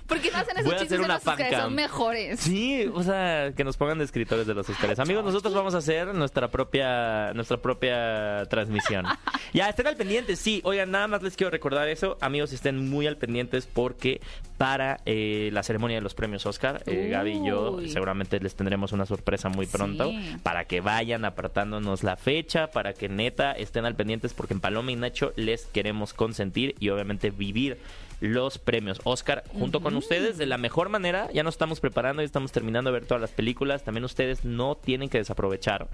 [0.07, 1.55] ¿Por qué no hacen esos chistes en los Oscars?
[1.55, 2.39] Son mejores.
[2.39, 4.99] Sí, o sea, que nos pongan de escritores de los Oscars.
[4.99, 9.05] Amigos, nosotros vamos a hacer nuestra propia nuestra propia transmisión.
[9.53, 10.61] Ya, estén al pendiente, sí.
[10.63, 12.17] Oigan, nada más les quiero recordar eso.
[12.21, 14.21] Amigos, estén muy al pendientes porque
[14.59, 18.91] para eh, la ceremonia de los premios Oscar, eh, Gaby y yo seguramente les tendremos
[18.91, 20.35] una sorpresa muy pronto Sí.
[20.43, 24.91] para que vayan apartándonos la fecha, para que neta estén al pendientes porque en Paloma
[24.91, 27.77] y Nacho les queremos consentir y obviamente vivir
[28.21, 31.29] los premios Oscar junto con ustedes de la mejor manera.
[31.33, 33.83] Ya nos estamos preparando y estamos terminando de ver todas las películas.
[33.83, 35.87] También ustedes no tienen que desaprovechar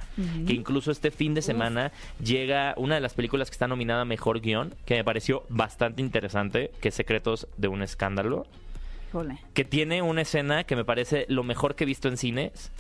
[0.48, 1.92] que incluso este fin de semana
[2.24, 6.02] llega una de las películas que está nominada a Mejor Guión, que me pareció bastante
[6.02, 8.46] interesante, que es Secretos de un Escándalo,
[9.54, 12.72] que tiene una escena que me parece lo mejor que he visto en cines,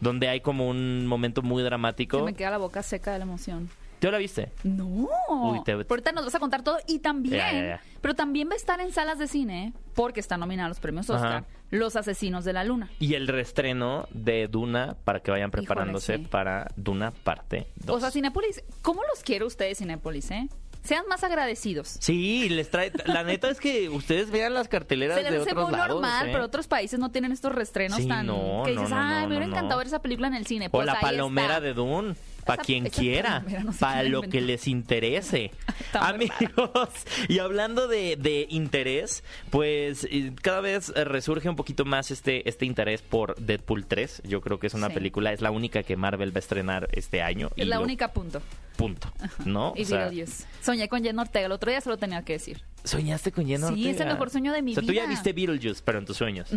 [0.00, 2.24] donde hay como un momento muy Se dramático.
[2.24, 3.68] me queda la boca seca de la emoción.
[4.00, 4.52] ¿Tú la viste?
[4.64, 5.08] No.
[5.28, 6.78] Uy, te- Ahorita nos vas a contar todo.
[6.86, 10.68] Y también, pero también va a estar en salas de cine, porque está nominada a
[10.68, 11.44] los premios Oscar, Ajá.
[11.70, 12.88] Los Asesinos de la Luna.
[12.98, 16.26] Y el reestreno de Duna para que vayan preparándose sí.
[16.30, 17.96] para Duna parte 2.
[17.96, 20.48] O sea, Cinépolis, ¿cómo los quiere ustedes, Cinépolis, eh?
[20.82, 21.96] Sean más agradecidos.
[22.00, 22.92] Sí, les trae.
[23.04, 26.00] La neta es que ustedes vean las carteleras Se de les hace otros muy lados.
[26.00, 26.32] normal, ¿eh?
[26.32, 28.26] pero otros países no tienen estos restrenos Sí, tan...
[28.26, 30.68] no, que dices, no, no, ay, me hubiera encantado ver esa película en el cine.
[30.68, 31.60] O Pues la ahí palomera está.
[31.60, 32.14] de Dune,
[32.48, 35.50] para quien quiera, no para lo que les interese.
[35.92, 36.88] Amigos,
[37.28, 40.08] y hablando de, de interés, pues
[40.42, 44.22] cada vez eh, resurge un poquito más este, este interés por Deadpool 3.
[44.24, 44.94] Yo creo que es una Sí.
[44.94, 47.48] película, es la única que Marvel va a estrenar este año.
[47.56, 48.40] Es y la lo- única punto.
[48.78, 49.12] Punto.
[49.44, 49.74] ¿No?
[49.76, 50.44] Y O sea, Dios.
[50.62, 52.62] Soñé con Jen Ortega, el otro día se lo tenía que decir.
[52.84, 54.12] Soñaste con Jenna Sí, es el Ortega?
[54.12, 55.10] mejor sueño de mi O sea, tú ya vida.
[55.10, 56.48] viste Beetlejuice, pero en tus sueños.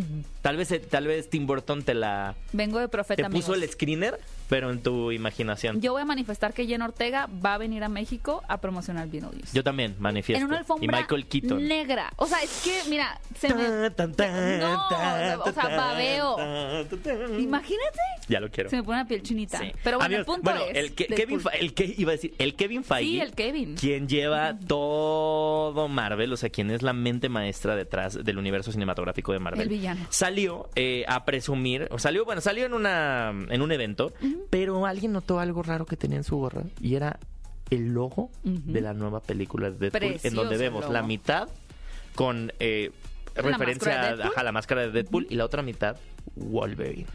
[0.44, 4.20] Tal vez tal vez Tim Burton te la Vengo de profeta, te puso el screener,
[4.48, 5.82] pero en tu imaginación.
[5.82, 9.50] Yo voy a manifestar que Jen Ortega va a venir a México a promocionar Beetlejuice.
[9.52, 10.40] Yo también manifiesto.
[10.42, 11.68] en una y alfombra Michael Keaton.
[11.68, 12.14] negra.
[12.18, 13.90] O sea, es que, mira, se me...
[13.90, 16.38] Tan, tan, tan, No, tan, o sea, babeo.
[17.40, 18.00] Imagínate.
[18.30, 18.70] Ya lo quiero.
[18.70, 19.58] Se me pone la piel chinita.
[19.60, 19.72] Sí.
[19.84, 20.78] Pero bueno, el punto bueno, es...
[20.78, 21.18] el, que- Deadpool.
[21.18, 23.10] Kevin, Fe- el que iba a decir, el Kevin Feige.
[23.10, 23.76] Sí, el Kevin.
[23.76, 29.34] Quien lleva todo Marvel, o sea, quien es la mente maestra detrás del universo cinematográfico
[29.34, 29.62] de Marvel.
[29.62, 30.06] El villano.
[30.10, 34.14] Salió eh, a presumir, o salió, bueno, salió en una en un evento,
[34.50, 37.20] pero alguien notó algo raro que tenía en su gorra y era
[37.70, 40.94] el logo de la nueva película de Deadpool, en donde vemos logo.
[40.94, 41.50] la mitad
[42.16, 45.98] con eh, ¿La referencia a ajá, la máscara de Deadpool y la otra mitad
[46.36, 47.06] Wolverine.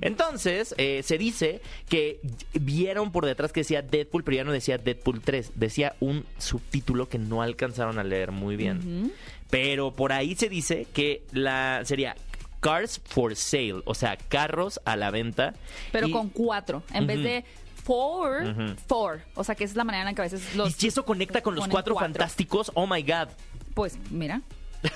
[0.00, 2.20] Entonces, eh, se dice que
[2.52, 7.08] vieron por detrás que decía Deadpool, pero ya no decía Deadpool 3, decía un subtítulo
[7.08, 9.12] que no alcanzaron a leer muy bien.
[9.50, 12.16] Pero por ahí se dice que la sería
[12.60, 15.54] Cars for Sale, o sea, carros a la venta.
[15.92, 16.82] Pero Y- con cuatro.
[16.92, 17.44] En vez de
[17.84, 19.20] four, four.
[19.34, 20.70] O sea, que esa es la manera en la que a veces los...
[20.70, 23.28] Y si eso conecta con los cuatro, fantásticos, oh my god.
[23.74, 24.40] Pues mira,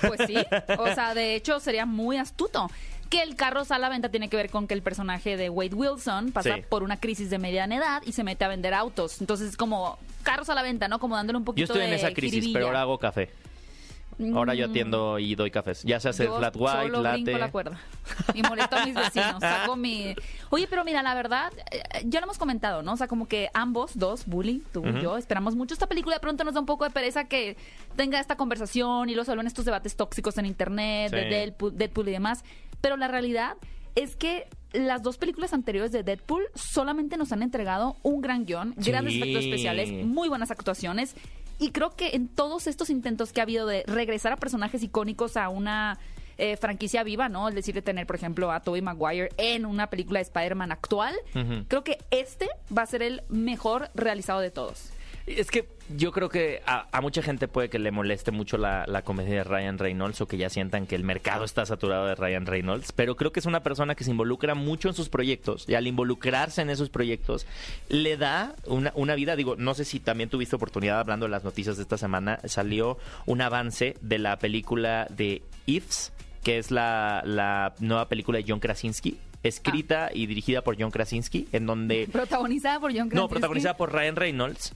[0.07, 0.35] pues sí.
[0.77, 2.69] O sea, de hecho sería muy astuto.
[3.09, 5.49] Que el carro sale a la venta tiene que ver con que el personaje de
[5.49, 6.61] Wade Wilson pasa Sí.
[6.69, 9.19] por una crisis de mediana edad y se mete a vender autos.
[9.19, 10.99] Entonces es como carros a la venta, ¿no?
[10.99, 12.53] Como dándole un Yo poquito estoy en de esa crisis, jiribilla.
[12.53, 13.31] pero ahora hago café.
[14.33, 15.83] Ahora yo Mm, atiendo y doy cafés.
[15.83, 17.01] Ya se hace yo flat white, solo brinco
[17.31, 17.39] latte.
[17.39, 17.79] la cuerda
[18.33, 19.39] y molesto a mis vecinos.
[19.39, 20.13] Saco mi...
[20.49, 22.93] Oye, pero mira, la verdad, eh, ya lo hemos comentado, ¿no?
[22.93, 26.15] O sea, como que ambos, dos, Bully, tú y yo, esperamos mucho esta película.
[26.17, 27.55] De pronto nos da un poco de pereza que
[27.95, 31.25] tenga esta conversación y luego se vuelven estos debates tóxicos en internet, de.
[31.25, 32.43] Deadpool, Deadpool y demás.
[32.81, 33.55] Pero la realidad
[33.95, 38.75] es que las dos películas anteriores de Deadpool solamente nos han entregado un gran guion,
[38.79, 38.91] Sí.
[38.91, 41.15] grandes efectos especiales, muy buenas actuaciones.
[41.59, 45.37] Y creo que en todos estos intentos que ha habido de regresar a personajes icónicos
[45.37, 45.99] a una
[46.37, 47.49] eh, franquicia viva, ¿no?
[47.49, 51.13] Es decir, de tener, por ejemplo, a Tobey Maguire en una película de Spider-Man actual,
[51.67, 54.91] creo que este va a ser el mejor realizado de todos.
[55.27, 59.01] Es que yo creo que a, mucha gente puede que le moleste mucho la, la
[59.01, 62.45] comedia de Ryan Reynolds o que ya sientan que el mercado está saturado de Ryan
[62.45, 65.75] Reynolds, pero creo que es una persona que se involucra mucho en sus proyectos y
[65.75, 67.47] al involucrarse en esos proyectos
[67.89, 71.43] le da una, una vida, digo, no sé si también tuviste oportunidad hablando de las
[71.43, 76.11] noticias de esta semana, salió un avance de la película de Ifs,
[76.43, 79.17] que es la, la nueva película de John Krasinski.
[79.43, 82.07] Escrita y dirigida por John Krasinski, en donde...
[82.11, 83.15] Protagonizada por John Krasinski.
[83.15, 84.73] No, protagonizada por Ryan Reynolds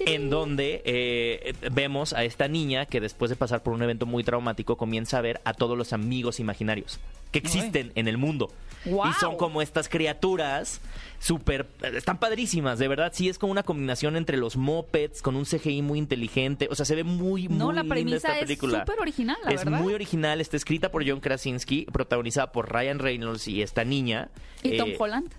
[0.00, 4.24] en donde eh, vemos a esta niña que después de pasar por un evento muy
[4.24, 8.50] traumático comienza a ver a todos los amigos imaginarios que existen en el mundo.
[8.84, 10.80] Y son como estas criaturas
[11.18, 11.66] súper...
[11.82, 13.12] Están padrísimas, de verdad.
[13.14, 16.68] Sí, es como una combinación entre los mopeds con un CGI muy inteligente.
[16.70, 18.80] O sea, se ve muy, muy No, la linda premisa esta es película.
[18.80, 19.80] súper original, la es verdad.
[19.80, 20.40] muy original.
[20.40, 24.28] Está escrita por John Krasinski, protagonizada por Ryan Reynolds y esta niña.
[24.62, 25.32] Y Tom Eh, Holland.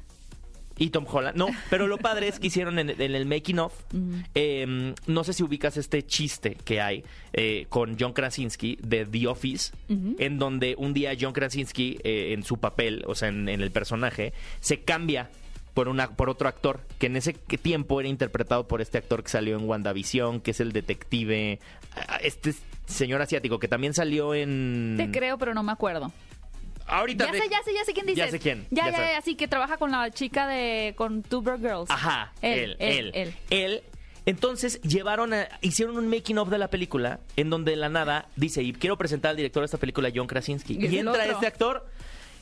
[0.77, 1.35] y Tom Holland.
[1.37, 3.73] No, pero lo padre es que hicieron en, en el making of.
[4.35, 9.27] eh, no sé si ubicas este chiste que hay eh, con John Krasinski de The
[9.27, 13.61] Office, en donde un día John Krasinski, eh, en su papel, o sea, en, en
[13.61, 15.29] el personaje, se cambia.
[15.73, 19.29] Por, una, por otro actor, que en ese tiempo era interpretado por este actor que
[19.29, 21.59] salió en WandaVision, que es el detective,
[22.21, 22.53] este
[22.85, 24.95] señor asiático, que también salió en...
[24.97, 26.11] Te creo, pero no me acuerdo.
[26.87, 28.25] Ahorita Ya sé, ya sé, ya sé quién dices.
[28.25, 28.67] Ya sé quién.
[28.71, 29.11] Ya, ya, sé.
[29.13, 30.93] ya, sí, que trabaja con la chica de...
[30.97, 31.89] con Two Broke Girls.
[31.89, 33.33] Ajá, él, él, él.
[33.51, 33.83] él.
[34.25, 38.27] Entonces llevaron a, hicieron un making of de la película en donde de la nada
[38.35, 40.77] dice, y quiero presentar al director de esta película, John Krasinski.
[40.79, 41.33] Y entra otro.
[41.33, 41.85] este actor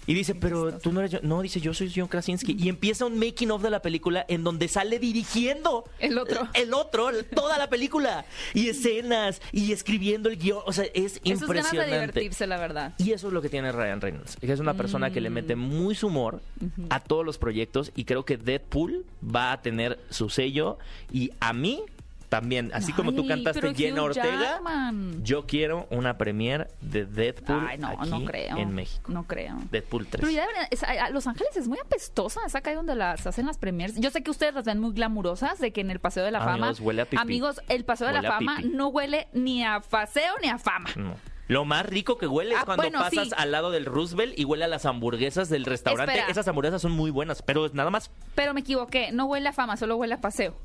[0.07, 1.19] Y dice, pero tú no eres yo.
[1.21, 2.55] No, dice, yo soy John Krasinski.
[2.57, 5.83] Y empieza un making of de la película en donde sale dirigiendo.
[5.99, 6.47] El otro.
[6.53, 8.25] El otro, toda la película.
[8.53, 10.59] Y escenas, y escribiendo el guion.
[10.65, 11.91] O sea, es Eso es ganas de impresionante.
[11.91, 12.93] divertirse, la verdad.
[12.97, 14.37] Y eso es lo que tiene Ryan Reynolds.
[14.37, 15.59] que Es una persona que le mete Mm.
[15.59, 16.41] muy su humor
[16.89, 17.91] a todos los proyectos.
[17.95, 20.77] Y creo que Deadpool va a tener su sello.
[21.11, 21.81] Y a mí
[22.29, 25.23] también, así como tú cantaste Jenna Ortega, Jackman.
[25.23, 28.57] yo quiero una premiere de Deadpool Ay, no, aquí no creo.
[28.57, 29.11] en México.
[29.11, 29.55] No creo.
[29.71, 30.19] Deadpool 3.
[30.21, 33.25] Pero ya deberían- es- a- a Los Ángeles es muy apestosa, es acá donde las
[33.25, 33.95] hacen las premiers.
[33.95, 36.39] Yo sé que ustedes las ven muy glamurosas, de que en el Paseo de la
[36.43, 36.85] Amigos, Fama...
[36.87, 37.21] huele a pipí.
[37.21, 38.69] Amigos, el Paseo de Huele la Fama pipí.
[38.69, 40.89] no huele ni a paseo ni a fama.
[40.97, 41.15] No.
[41.47, 43.33] Lo más rico que huele es Ah, cuando bueno, pasas sí.
[43.37, 46.13] al lado del Roosevelt y huele a las hamburguesas del restaurante.
[46.13, 46.29] Espera.
[46.31, 48.11] Esas hamburguesas son muy buenas, pero nada más.
[48.35, 50.59] Pero me equivoqué, no huele a fama, solo huele a paseo.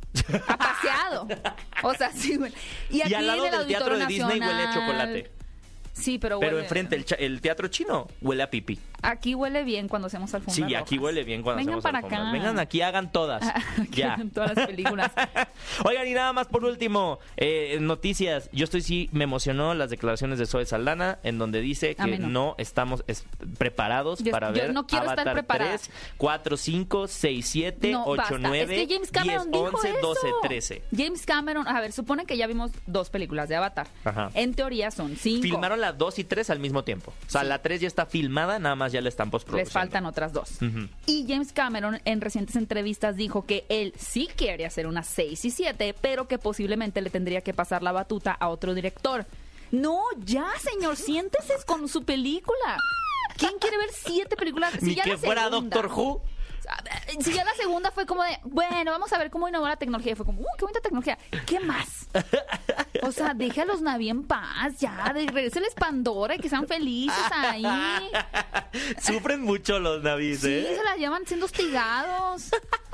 [0.48, 1.28] A paseado.
[1.84, 2.54] O sea, sí huele.
[2.90, 5.30] Y, aquí Y al lado del teatro de Disney huele a chocolate.
[5.92, 8.78] Sí, pero Pero enfrente, el, el teatro chino huele a pipí.
[9.02, 11.04] Aquí huele bien cuando hacemos alfombras Sí, aquí rojas.
[11.04, 12.22] huele bien cuando Vengan hacemos para alfombras.
[12.22, 12.32] acá.
[12.32, 13.42] Vengan aquí, hagan todas.
[13.82, 14.16] Aquí ya.
[14.32, 15.10] todas las películas.
[15.84, 18.48] Oigan, y nada más por último, eh, noticias.
[18.52, 22.28] Yo estoy sí, me emocionó las declaraciones de Zoe Saldana, en donde dice que no.
[22.28, 23.24] no, estamos es-
[23.58, 25.70] preparados Yo- para yo ver no quiero estar Avatar preparada.
[25.78, 28.38] 3, 4, 5, 6, 7, No, 8, basta.
[28.38, 29.98] 9, es que James 10, Cameron dijo 11, eso.
[30.00, 30.82] 12, 13.
[30.96, 33.86] James Cameron, a ver, supone que ya vimos dos películas de Avatar.
[34.04, 34.30] Ajá.
[34.34, 35.42] En teoría son cinco.
[35.42, 37.12] Filmaron las 2 y 3 al mismo tiempo.
[37.26, 39.66] O sea, la 3 ya está filmada, nada más ya la están postproduciendo.
[39.68, 40.58] Les faltan otras dos.
[41.06, 45.50] Y James Cameron en recientes entrevistas dijo que él sí quiere hacer unas 6 y
[45.50, 49.26] 7, pero que posiblemente le tendría que pasar la batuta a otro director.
[49.70, 52.76] No, ya, señor, siéntese con su película.
[53.38, 54.74] ¿Quién quiere ver siete películas?
[54.78, 56.22] Si Ni ya que fuera segunda- Doctor Who.
[57.20, 60.12] Si ya la segunda fue como de, bueno, vamos a ver cómo innovó la tecnología.
[60.12, 61.18] Y fue como, uh, qué bonita tecnología.
[61.46, 62.08] ¿Qué más?
[63.02, 65.12] O sea, deja a los Navi en paz, ya.
[65.12, 67.64] De, regréseles Pandora y que sean felices ahí.
[69.00, 70.74] Sufren mucho los navis, Sí, ¿eh?
[70.76, 72.50] se las llevan siendo hostigados.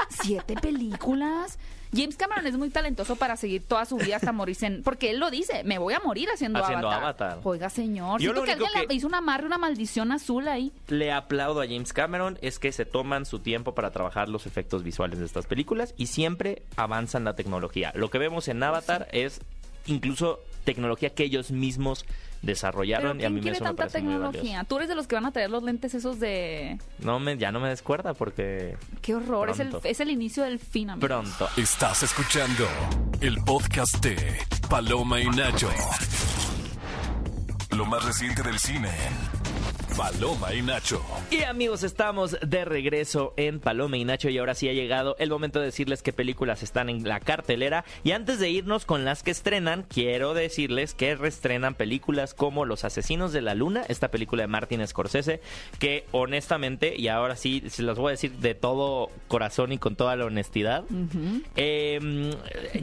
[0.09, 1.59] Siete películas.
[1.95, 4.83] James Cameron es muy talentoso para seguir toda su vida hasta morirse en...
[4.83, 7.05] Porque él lo dice, me voy a morir haciendo, Haciendo Avatar.
[7.27, 7.41] Avatar.
[7.45, 10.73] Oiga, señor, Yo siento que alguien que- le hizo una amarre, una maldición azul ahí.
[10.89, 14.83] Le aplaudo a James Cameron es que se toman su tiempo para trabajar los efectos
[14.83, 17.93] visuales de estas películas y siempre avanzan la tecnología.
[17.95, 19.41] Lo que vemos en Avatar es
[19.87, 20.41] incluso
[20.73, 24.01] tecnología que ellos mismos Pero desarrollaron y a ¿quién mí quiere eso me tanta parece
[24.03, 24.31] muy valioso.
[24.33, 24.65] tecnología?
[24.65, 26.79] Tú eres de los que van a traer los lentes esos de...
[27.01, 29.89] No me, ya no me descuerda porque Qué horror, es el, Pronto.
[29.89, 31.07] es el inicio del fin, amigo.
[31.07, 31.49] pronto.
[31.57, 32.67] Estás escuchando
[33.21, 34.39] el podcast de
[34.71, 35.69] Paloma y Nacho.
[37.77, 38.91] Lo más reciente del cine.
[39.99, 41.03] Paloma y Nacho.
[41.29, 45.29] Y amigos, estamos de regreso en Paloma y Nacho y ahora sí ha llegado el
[45.29, 47.85] momento de decirles qué películas están en la cartelera.
[48.05, 52.85] Y antes de irnos con las que estrenan, quiero decirles que reestrenan películas como Los
[52.85, 55.41] Asesinos de la Luna, esta película de Martin Scorsese,
[55.81, 59.97] que honestamente, y ahora sí se las voy a decir de todo corazón y con
[59.97, 60.85] toda la honestidad,
[61.57, 62.31] eh,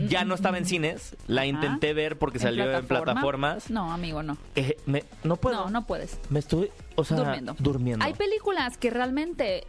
[0.10, 3.04] ya no estaba en cines, la intenté ver porque ¿En salió en plataforma?
[3.06, 3.70] plataformas.
[3.70, 4.38] No, amigo, no.
[4.58, 5.64] Eh, me- no puedo.
[5.66, 6.20] No, no puedes.
[6.30, 7.56] Me estoy, o sea, durmiendo.
[7.60, 8.06] durmiendo.
[8.06, 9.64] Hay películas que realmente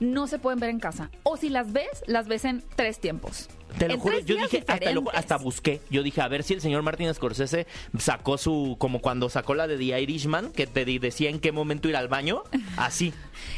[0.00, 1.10] no se pueden ver en casa.
[1.22, 3.48] O si las ves, las ves en tres tiempos.
[3.78, 5.14] Te lo En juro, yo dije, hasta, lo- diferentes.
[5.14, 5.80] hasta busqué.
[5.90, 7.66] Yo dije, a ver si el señor Martin Scorsese
[7.98, 11.88] sacó su, como cuando sacó la de The Irishman, que te decía en qué momento
[11.88, 12.42] ir al baño.
[12.76, 13.12] Así.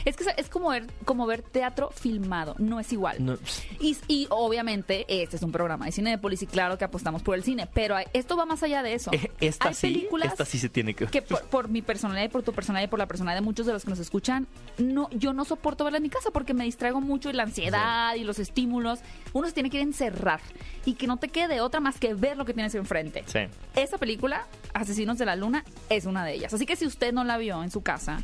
[0.05, 3.17] Es que es como ver, como ver teatro filmado, no es igual.
[3.25, 3.37] No,
[3.81, 7.43] Y, y obviamente este es un programa de Cinepolis y claro que apostamos por el
[7.43, 9.11] cine, pero hay- esto va más allá de eso.
[9.13, 12.27] eh, esta hay sí, películas esta sí se tiene que que por, por mi personalidad
[12.27, 14.47] y por tu personalidad y por la personalidad de muchos de los que nos escuchan,
[14.79, 18.15] no, yo no soporto verla en mi casa porque me distraigo mucho y la ansiedad
[18.15, 19.01] y los estímulos.
[19.33, 20.41] Uno se tiene que ir a encerrar
[20.85, 23.23] y que no te quede otra más que ver lo que tienes enfrente.
[23.27, 23.41] Sí.
[23.77, 26.53] Esa película, Asesinos de la Luna, es una de ellas.
[26.55, 28.23] Así que si usted no la vio en su casa,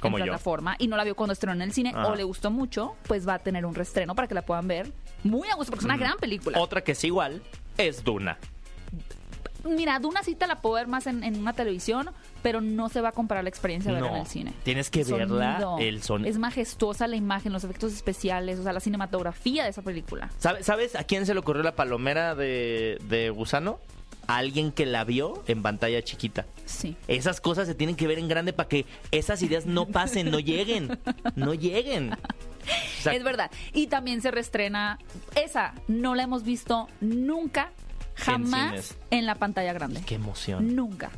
[0.00, 0.32] Como en yo.
[0.32, 2.08] plataforma, y no la vio cuando estrenó en el cine, Ajá.
[2.08, 4.92] o le gustó mucho, pues va a tener un restreno para que la puedan ver
[5.22, 6.58] muy a gusto, porque es una gran película.
[6.58, 7.42] Otra que es igual
[7.78, 8.38] es Duna.
[9.64, 12.10] Mira, Duna sí te la puedo ver más en, en una televisión,
[12.42, 14.52] pero no se va a comparar la experiencia de verla No, en el cine.
[14.62, 15.78] tienes que El verla, sonido.
[15.78, 16.30] el sonido.
[16.30, 20.30] Es majestuosa la imagen, los efectos especiales, o sea, la cinematografía de esa película.
[20.38, 23.78] ¿Sabe- ¿Sabes a quién se le ocurrió la palomera de, de Gusano?
[24.26, 26.46] A alguien que la vio en pantalla chiquita.
[26.64, 26.94] Sí.
[27.08, 30.38] Esas cosas se tienen que ver en grande para que esas ideas no pasen, no
[30.38, 30.98] lleguen.
[31.34, 32.12] No lleguen.
[32.12, 33.50] O sea, es verdad.
[33.72, 34.98] Y también se reestrena.
[35.34, 37.72] Esa no la hemos visto nunca,
[38.14, 40.00] jamás en, la pantalla grande.
[40.06, 40.76] Qué emoción.
[40.76, 41.10] Nunca.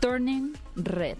[0.00, 1.16] Turning Red.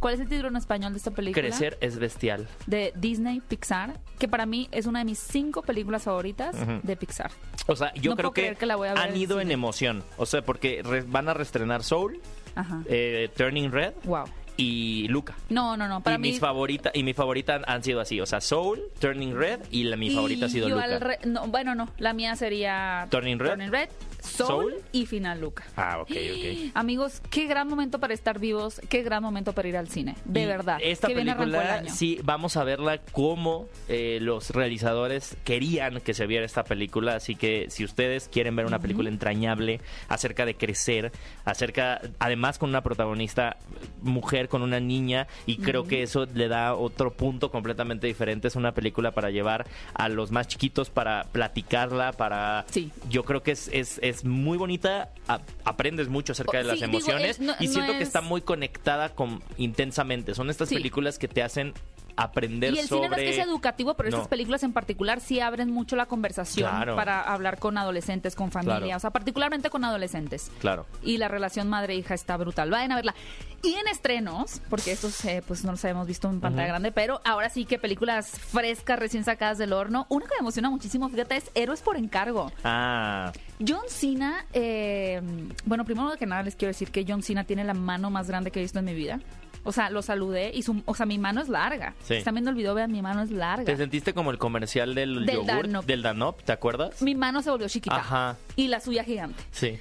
[0.00, 1.40] ¿Cuál es el título en español de esta película?
[1.46, 2.46] Crecer es bestial.
[2.66, 7.30] De Disney Pixar, que para mí es una de mis cinco películas favoritas de Pixar.
[7.68, 10.04] O sea, yo No creo que la voy a ver han ido en emoción.
[10.18, 12.20] O sea, porque re- van a reestrenar Soul,
[12.54, 12.82] Ajá.
[12.86, 14.24] eh, Turning Red Wow.
[14.58, 15.36] y Luca.
[15.48, 16.02] No, no, no.
[16.02, 19.34] Para y mí, mis favoritas y mi favorita han sido así, o sea, Soul, Turning
[19.34, 20.84] Red y la mi y favorita ha sido Luca.
[20.84, 21.88] al re- no, bueno, no.
[21.96, 23.88] La mía sería Turning Red.
[24.24, 24.74] Soul, Soul.
[24.92, 25.64] y Final Luca.
[25.76, 26.70] Ah, ok, ok.
[26.74, 30.16] Amigos, qué gran momento para estar vivos, qué gran momento para ir al cine.
[30.24, 30.78] De Y verdad.
[30.82, 36.44] Esta Qué película, sí, vamos a verla como eh, los realizadores querían que se viera
[36.46, 37.16] esta película.
[37.16, 41.12] Así que si ustedes quieren ver una película entrañable acerca de crecer,
[41.44, 43.56] acerca, además con una protagonista
[44.02, 48.48] mujer, con una niña, y creo que eso le da otro punto completamente diferente.
[48.48, 52.64] Es una película para llevar a los más chiquitos, para platicarla, para...
[52.70, 52.90] Sí.
[53.08, 56.74] Yo creo que es, es, es muy bonita, a- aprendes mucho acerca Oh, de las
[56.76, 60.34] digo, emociones es- no- y no siento que es- está muy conectada con intensamente.
[60.34, 60.74] Son estas Sí.
[60.76, 61.72] películas que te hacen
[62.16, 63.08] aprender Y el sobre...
[63.08, 64.16] cine no es que sea educativo, pero No.
[64.18, 66.94] estas películas en particular sí abren mucho la conversación Claro.
[66.94, 68.96] para hablar con adolescentes, con familia, Claro.
[68.98, 70.52] o sea, particularmente con adolescentes.
[70.60, 70.86] Claro.
[71.02, 72.70] Y la relación madre-hija está brutal.
[72.70, 73.16] Vayan a verla.
[73.64, 77.20] Y en estrenos, porque estos eh, pues no los habíamos visto en pantalla grande, pero
[77.24, 80.06] ahora sí que películas frescas, recién sacadas del horno.
[80.08, 82.52] Una que me emociona muchísimo, fíjate, es Héroes por encargo.
[82.62, 83.32] Ah,
[83.66, 85.20] John Cena, eh,
[85.64, 88.50] bueno, primero que nada les quiero decir que John Cena tiene la mano más grande
[88.50, 89.20] que he visto en mi vida.
[89.66, 91.94] O sea, lo saludé y su, o sea, mi mano es larga.
[92.00, 92.08] Sí.
[92.08, 93.64] Si están viendo el video, vean, mi mano es larga.
[93.64, 95.46] ¿te sentiste como el comercial del, Del yogur?
[95.66, 95.86] Danop.
[95.86, 97.00] Del Danop, ¿te acuerdas?
[97.00, 97.96] Mi mano se volvió chiquita.
[97.96, 98.36] Ajá.
[98.56, 99.42] Y la suya gigante.
[99.52, 99.78] Sí.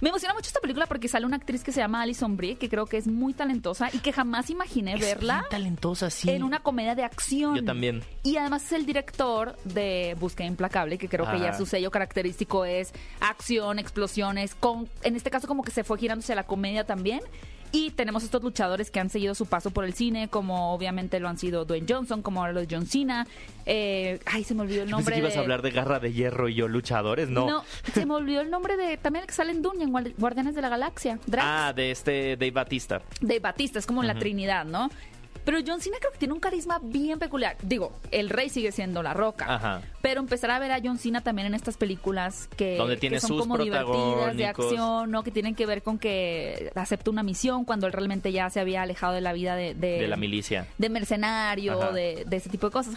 [0.00, 2.70] Me emociona mucho esta película porque sale una actriz que se llama Alison Brie, que
[2.70, 6.30] creo que es muy talentosa y que jamás imaginé Es verla bien talentosa, sí.
[6.30, 7.54] en una comedia de acción.
[7.54, 8.02] Yo también.
[8.22, 11.58] Y además es el director de Búsqueda Implacable, que creo que ya Ajá.
[11.58, 16.22] su sello característico es acción, explosiones, con, en este caso como que se fue girando
[16.22, 17.20] hacia la comedia también.
[17.72, 21.28] Y tenemos estos luchadores que han seguido su paso por el cine, como obviamente lo
[21.28, 23.28] han sido Dwayne Johnson, como ahora lo de John Cena.
[23.64, 25.38] Eh, ay, se me olvidó el Yo pensé nombre que ibas de...
[25.38, 27.62] a hablar de Garra de Hierro y yo luchadores, no.
[27.94, 30.54] se me olvidó el nombre de también el que sale en Dune, en Guard- Guardianes
[30.56, 31.18] de la Galaxia.
[31.26, 31.46] Drax.
[31.48, 33.02] Ah, de este Dave Batista.
[33.20, 34.90] de Batista, es como la Trinidad, ¿no?
[35.44, 37.56] Pero John Cena creo que tiene un carisma bien peculiar.
[37.62, 39.46] Digo, el rey sigue siendo la roca.
[39.54, 39.82] Ajá.
[40.02, 43.20] Pero empezar a ver a John Cena también en estas películas que, Donde que tiene
[43.20, 45.22] son sus como divertidas, de acción, ¿no?
[45.22, 48.82] Que tienen que ver con que acepta una misión cuando él realmente ya se había
[48.82, 49.74] alejado de la vida de...
[49.74, 50.66] De la milicia.
[50.78, 52.94] De mercenario, de, de ese tipo de cosas.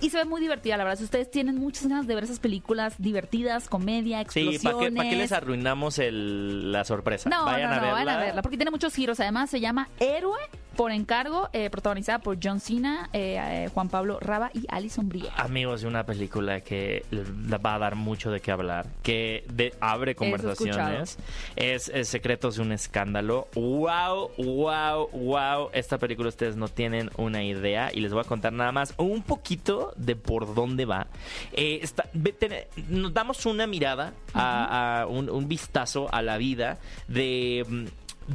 [0.00, 0.98] Y se ve muy divertida, la verdad.
[0.98, 4.62] Si ustedes tienen muchas ganas de ver esas películas divertidas, comedia, Sí, explosiones...
[4.62, 7.28] ¿para qué, pa' qué les arruinamos el- la sorpresa?
[7.30, 7.92] No, vayan no, a no, verla.
[8.04, 9.20] vayan a verla, porque tiene muchos giros.
[9.20, 10.38] Además, se llama Héroe
[10.80, 15.28] por encargo, eh, protagonizada por John Cena, eh, eh, Juan Pablo Raba y Alison Brie.
[15.36, 20.14] Amigos, de una película que va a dar mucho de qué hablar, que de- abre
[20.14, 21.18] conversaciones,
[21.54, 23.46] es, es Secretos de un Escándalo.
[23.54, 24.30] ¡Wow!
[24.38, 25.10] ¡Wow!
[25.12, 25.68] ¡Wow!
[25.74, 29.20] Esta película ustedes no tienen una idea y les voy a contar nada más un
[29.22, 31.08] poquito de por dónde va.
[31.52, 32.54] Está- ve- ten-
[32.88, 37.90] nos damos una mirada, a, a un, un vistazo a la vida de...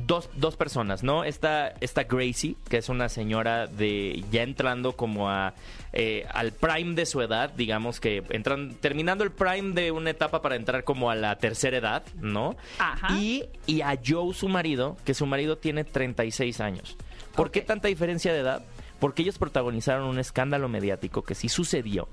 [0.05, 1.23] Dos, dos personas, ¿no?
[1.23, 5.53] Está, está Gracie, que es una señora de ya entrando como a
[5.93, 10.41] eh, al prime de su edad, digamos que entran terminando el prime de una etapa
[10.41, 12.58] para entrar como a la tercera edad, ¿no?
[12.77, 13.13] Ajá.
[13.15, 16.97] Y, y a Joe, su marido, que su marido tiene 36 años.
[17.34, 18.65] ¿Por qué tanta diferencia de edad?
[18.99, 22.08] Porque ellos protagonizaron un escándalo mediático que sí sucedió,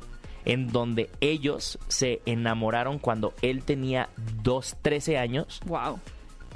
[0.44, 4.08] en donde ellos se enamoraron cuando él tenía
[4.42, 5.98] dos, 13 años Wow.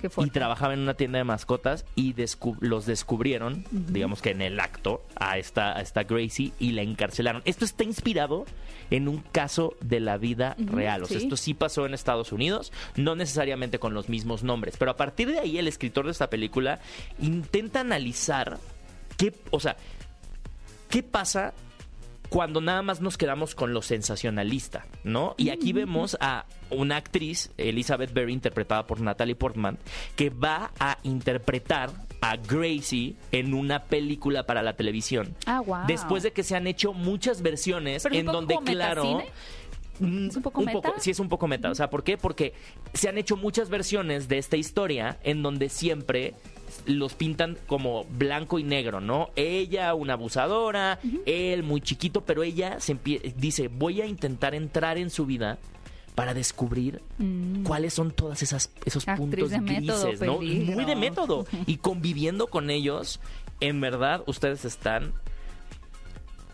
[0.08, 4.42] Qué y trabajaba en una tienda de mascotas y descu- los descubrieron, digamos que en
[4.42, 7.42] el acto, a esta, a esta Gracie y la encarcelaron.
[7.44, 8.44] Esto está inspirado
[8.90, 11.02] en un caso de la vida real.
[11.02, 11.24] O sea, sí.
[11.24, 15.30] esto sí pasó en Estados Unidos, no necesariamente con los mismos nombres, pero a partir
[15.30, 16.80] de ahí el escritor de esta película
[17.20, 18.58] intenta analizar
[19.16, 19.76] qué, o sea,
[20.88, 21.52] qué pasa
[22.28, 25.34] cuando nada más nos quedamos con lo sensacionalista, ¿no?
[25.36, 29.78] Y aquí vemos a una actriz, Elizabeth Berry, interpretada por Natalie Portman,
[30.16, 35.34] que va a interpretar a Gracie en una película para la televisión.
[35.46, 35.86] Ah, wow.
[35.86, 39.22] Después de que se han hecho muchas versiones Pero en donde, claro.
[40.00, 40.94] mm, ¿Es un poco meta?
[40.98, 41.70] sí, es un poco meta.
[41.70, 42.16] O sea, ¿por qué?
[42.16, 42.54] Porque
[42.94, 46.34] se han hecho muchas versiones de esta historia en donde siempre
[46.86, 49.30] los pintan como blanco y negro, ¿no?
[49.36, 52.98] Ella una abusadora, él muy chiquito, pero ella se
[53.36, 55.58] dice, voy a intentar entrar en su vida
[56.14, 57.02] para descubrir
[57.62, 59.10] cuáles son todas esas esos Mm.
[59.10, 60.38] Actriz puntos de método, grises, ¿no?
[60.38, 60.74] peligro.
[60.74, 63.20] Muy de método y conviviendo con ellos,
[63.60, 65.12] en verdad ustedes están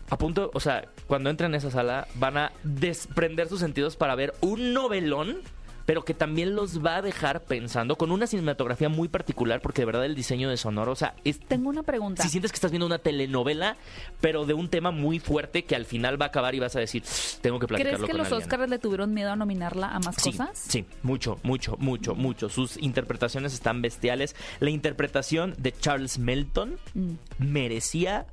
[0.09, 4.15] a punto, o sea, cuando entren a esa sala van a desprender sus sentidos para
[4.15, 5.39] ver un novelón
[5.85, 9.85] pero que también los va a dejar pensando con una cinematografía muy particular, porque de
[9.85, 12.23] verdad el diseño de sonoro, o sea, es Tengo una pregunta.
[12.23, 13.75] si sientes que estás viendo una telenovela,
[14.21, 16.79] pero de un tema muy fuerte que al final va a acabar y vas a
[16.79, 17.03] decir,
[17.41, 18.43] tengo que ¿Crees platicarlo que con los alguien".
[18.43, 20.57] Oscars le tuvieron miedo a nominarla a más Sí, cosas?
[20.57, 22.49] sí, mucho, mucho, mucho, mucho.
[22.49, 24.35] Sus interpretaciones están bestiales.
[24.59, 27.13] La interpretación de Charles Melton Mm.
[27.39, 28.25] merecía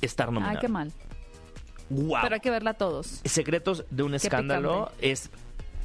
[0.00, 0.56] estar nominado.
[0.56, 0.92] Ay, qué mal.
[1.90, 2.18] Wow.
[2.22, 3.20] Pero hay que verla todos.
[3.24, 5.30] Secretos de un escándalo es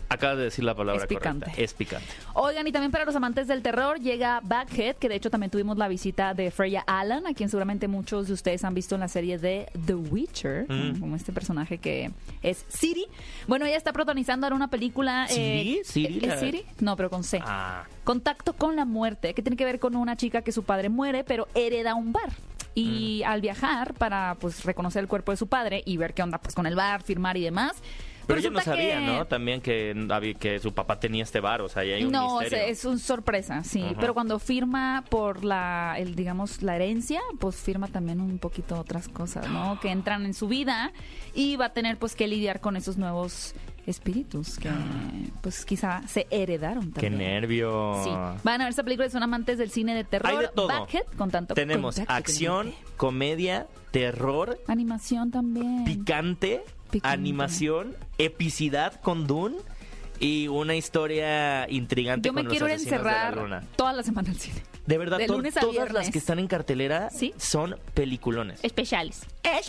[0.09, 1.33] acabas de decir la palabra Es correcta.
[1.45, 1.63] picante.
[1.63, 2.07] Es picante.
[2.33, 5.77] Oigan, y también para los amantes del terror llega Backhead, que de hecho también tuvimos
[5.77, 9.07] la visita de Freya Allen, a quien seguramente muchos de ustedes han visto en la
[9.07, 10.99] serie de The Witcher, Mm.
[10.99, 13.05] como este personaje que es Siri.
[13.47, 15.27] Bueno, ella está protagonizando ahora una película...
[15.27, 15.81] ¿Siri?
[15.83, 16.19] ¿Siri?
[16.25, 16.65] ¿Es Siri?
[16.79, 17.39] No, pero con C.
[17.43, 20.89] Ah, Contacto con la muerte, que tiene que ver con una chica que su padre
[20.89, 22.31] muere, pero hereda un bar.
[22.75, 23.29] Y Mm.
[23.29, 26.55] al viajar para pues reconocer el cuerpo de su padre y ver qué onda pues
[26.55, 27.73] con el bar, firmar y demás.
[28.29, 29.25] Pero pues ella no resulta sabía, que- ¿no?
[29.27, 32.49] También que, que su papá tenía este bar, o sea, ahí hay un no, misterio.
[32.49, 33.81] sea, es un sorpresa, sí.
[33.83, 33.95] Ajá.
[33.99, 39.09] Pero cuando firma por la, el, digamos, la herencia, pues firma también un poquito otras
[39.09, 39.79] cosas, ¿no?
[39.81, 40.91] Que entran en su vida
[41.33, 43.53] y va a tener pues que lidiar con esos nuevos
[43.87, 44.69] espíritus que
[45.41, 47.17] pues quizá se heredaron Qué también.
[47.17, 48.01] nervio.
[48.03, 48.09] Sí.
[48.43, 50.29] Van a ver esta película, son amantes del cine de terror.
[50.31, 50.67] Hay de todo.
[50.67, 55.85] Backhead, con tanto Tenemos contacto acción, comedia, terror, Animación también.
[55.85, 56.63] picante,
[57.03, 59.57] Animación, epicidad con Dune
[60.19, 63.63] y una historia intrigante Yo me con los quiero de la encerrar luna.
[63.75, 64.61] toda la semana al cine.
[64.85, 65.93] De verdad, de to- lunes a todas viernes.
[65.93, 67.33] las que están en cartelera Sí.
[67.37, 68.59] son peliculones.
[68.63, 69.21] Especiales.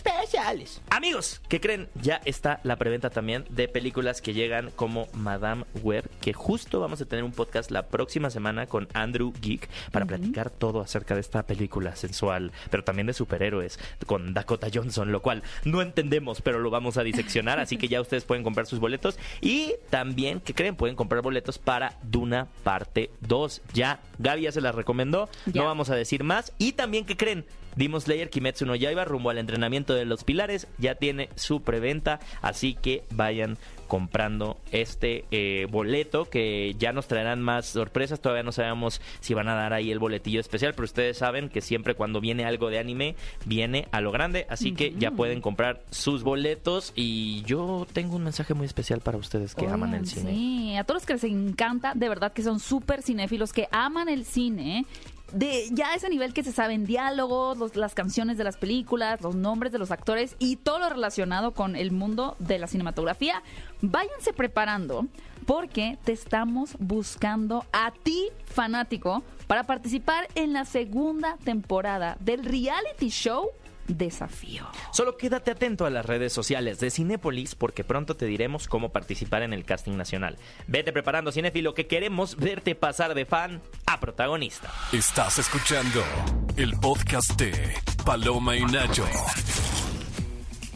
[0.05, 0.81] especiales.
[0.91, 1.89] Amigos, ¿qué creen?
[2.03, 7.01] Ya está la preventa también de películas que llegan como Madame Web, que justo vamos
[7.01, 11.21] a tener un podcast la próxima semana con Andrew Geek para platicar todo acerca de
[11.21, 16.59] esta película sensual, pero también de superhéroes, con Dakota Johnson, lo cual no entendemos, pero
[16.59, 20.55] lo vamos a diseccionar, así que ya ustedes pueden comprar sus boletos y también, ¿qué
[20.55, 20.76] creen?
[20.76, 23.62] Pueden comprar boletos para Duna parte 2.
[23.74, 25.61] Ya, Gaby ya se las recomendó, Ya.
[25.62, 26.53] no vamos a decir más.
[26.59, 27.45] Y también, ¿qué creen?
[27.76, 32.18] Demon Slayer Kimetsu no Yaiba rumbo al entrenamiento de los pilares ya tiene su preventa,
[32.43, 33.59] así que vayan
[33.91, 39.49] comprando este eh, boleto que ya nos traerán más sorpresas, todavía no sabemos si van
[39.49, 42.78] a dar ahí el boletillo especial, pero ustedes saben que siempre cuando viene algo de
[42.78, 48.14] anime viene a lo grande, así que ya pueden comprar sus boletos y yo tengo
[48.14, 50.30] un mensaje muy especial para ustedes que aman el cine.
[50.30, 54.09] Sí, a todos los que les encanta, de verdad que son súper cinéfilos, que aman
[54.09, 54.86] el cine.
[55.32, 59.20] De ya a ese nivel que se saben diálogos, los- las canciones de las películas,
[59.20, 63.41] los nombres de los actores y todo lo relacionado con el mundo de la cinematografía,
[63.83, 65.07] váyanse preparando
[65.47, 73.09] porque te estamos buscando a ti, fanático, para participar en la segunda temporada del reality
[73.09, 73.51] show
[73.97, 74.66] Desafío.
[74.93, 79.43] Solo quédate atento a las redes sociales de Cinépolis porque pronto te diremos cómo participar
[79.43, 80.37] en el casting nacional.
[80.66, 84.72] Vete preparando, cinéfilo, que queremos verte pasar de fan a protagonista.
[84.93, 86.03] Estás escuchando
[86.57, 87.74] el podcast de
[88.05, 89.05] Paloma y Nacho.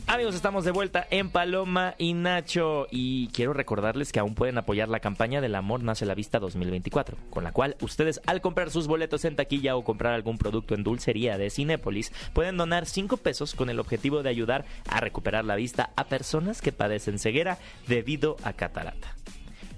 [0.06, 4.90] Amigos, estamos de vuelta en Paloma y Nacho y quiero recordarles que aún pueden apoyar
[4.90, 8.86] la campaña del Amor Nace la Vista 2024, con la cual ustedes al comprar sus
[8.86, 13.54] boletos en taquilla o comprar algún producto en dulcería de Cinépolis pueden donar 5 pesos
[13.54, 17.56] con el objetivo de ayudar a recuperar la vista a personas que padecen ceguera
[17.88, 19.16] debido a catarata.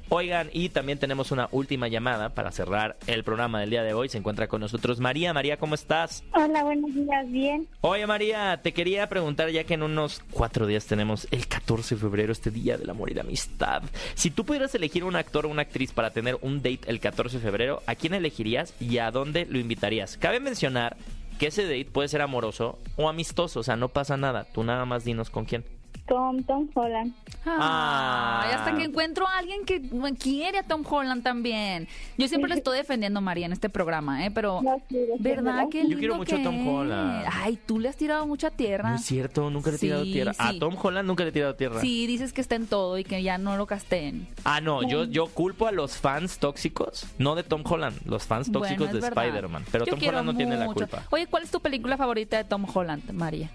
[0.08, 4.08] Oigan, y también tenemos una última llamada para cerrar el programa del día de hoy.
[4.08, 5.32] Se encuentra con nosotros María.
[5.32, 6.22] María, ¿cómo estás?
[6.32, 7.66] Hola, buenos días, bien.
[7.80, 12.00] Oye María, te quería preguntar ya que en unos cuatro días tenemos el 14 de
[12.00, 13.82] febrero, este día del amor y la amistad.
[14.14, 17.38] Si tú pudieras elegir un actor o una actriz para tener un date el 14
[17.38, 20.16] de febrero, ¿a quién elegirías y a dónde lo invitarías?
[20.18, 20.96] Cabe mencionar
[21.40, 24.46] que ese date puede ser amoroso o amistoso, o sea, no pasa nada.
[24.54, 25.64] Tú nada más dinos con quién.
[26.06, 27.12] Tom, Tom Holland.
[27.44, 28.42] Ah.
[28.44, 29.80] Ay, hasta que encuentro a alguien que
[30.18, 31.86] quiere a Tom Holland también.
[32.18, 34.30] Yo siempre lo estoy defendiendo, María, en este programa, ¿eh?
[34.30, 35.64] Pero, No, sí, ¿verdad?
[35.70, 36.66] Qué Yo lindo quiero mucho a Tom.
[36.68, 37.26] Holland.
[37.32, 38.90] Ay, tú le has tirado mucha tierra.
[38.90, 40.32] No es cierto, nunca le he tirado Sí, tierra.
[40.38, 40.52] A.
[40.58, 41.80] Tom Holland nunca le he tirado tierra.
[41.80, 44.26] Sí, dices que está en todo y que ya no lo casteen.
[44.44, 48.50] Ah, no, yo, yo culpo a los fans tóxicos, no de Tom Holland, los fans
[48.50, 49.06] tóxicos Bueno, de.
[49.08, 49.64] Spider-Man.
[49.70, 50.80] Pero Yo Tom quiero Holland no tiene la mucho.
[50.86, 51.02] culpa.
[51.10, 53.50] Oye, ¿cuál es tu película favorita de Tom Holland, María?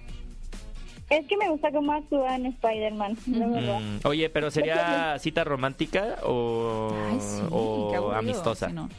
[1.11, 3.79] Es que me gusta cómo actúa en Spider-Man, la verdad.
[3.81, 8.67] Mm, oye, pero ¿sería cita romántica o, Ay, sí, o aburrido, amistosa?
[8.69, 8.89] si no.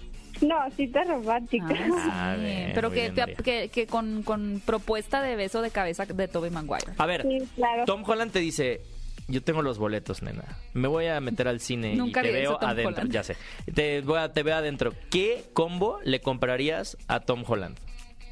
[0.43, 1.69] No, cita romántica.
[1.69, 3.37] Sí, pero que, bien, que, María.
[3.37, 6.93] que- que con, con propuesta de beso de cabeza de Tobey Maguire.
[6.99, 7.85] A ver, Sí, claro.
[7.87, 8.81] Tom Holland te dice,
[9.29, 10.45] yo tengo los boletos, nena.
[10.75, 12.89] Me voy a meter al cine Nunca y te veo adentro.
[12.97, 13.13] Holland.
[13.13, 13.37] Ya sé.
[13.73, 14.93] Te, voy a- te veo adentro.
[15.11, 17.79] ¿Qué combo le comprarías a Tom Holland?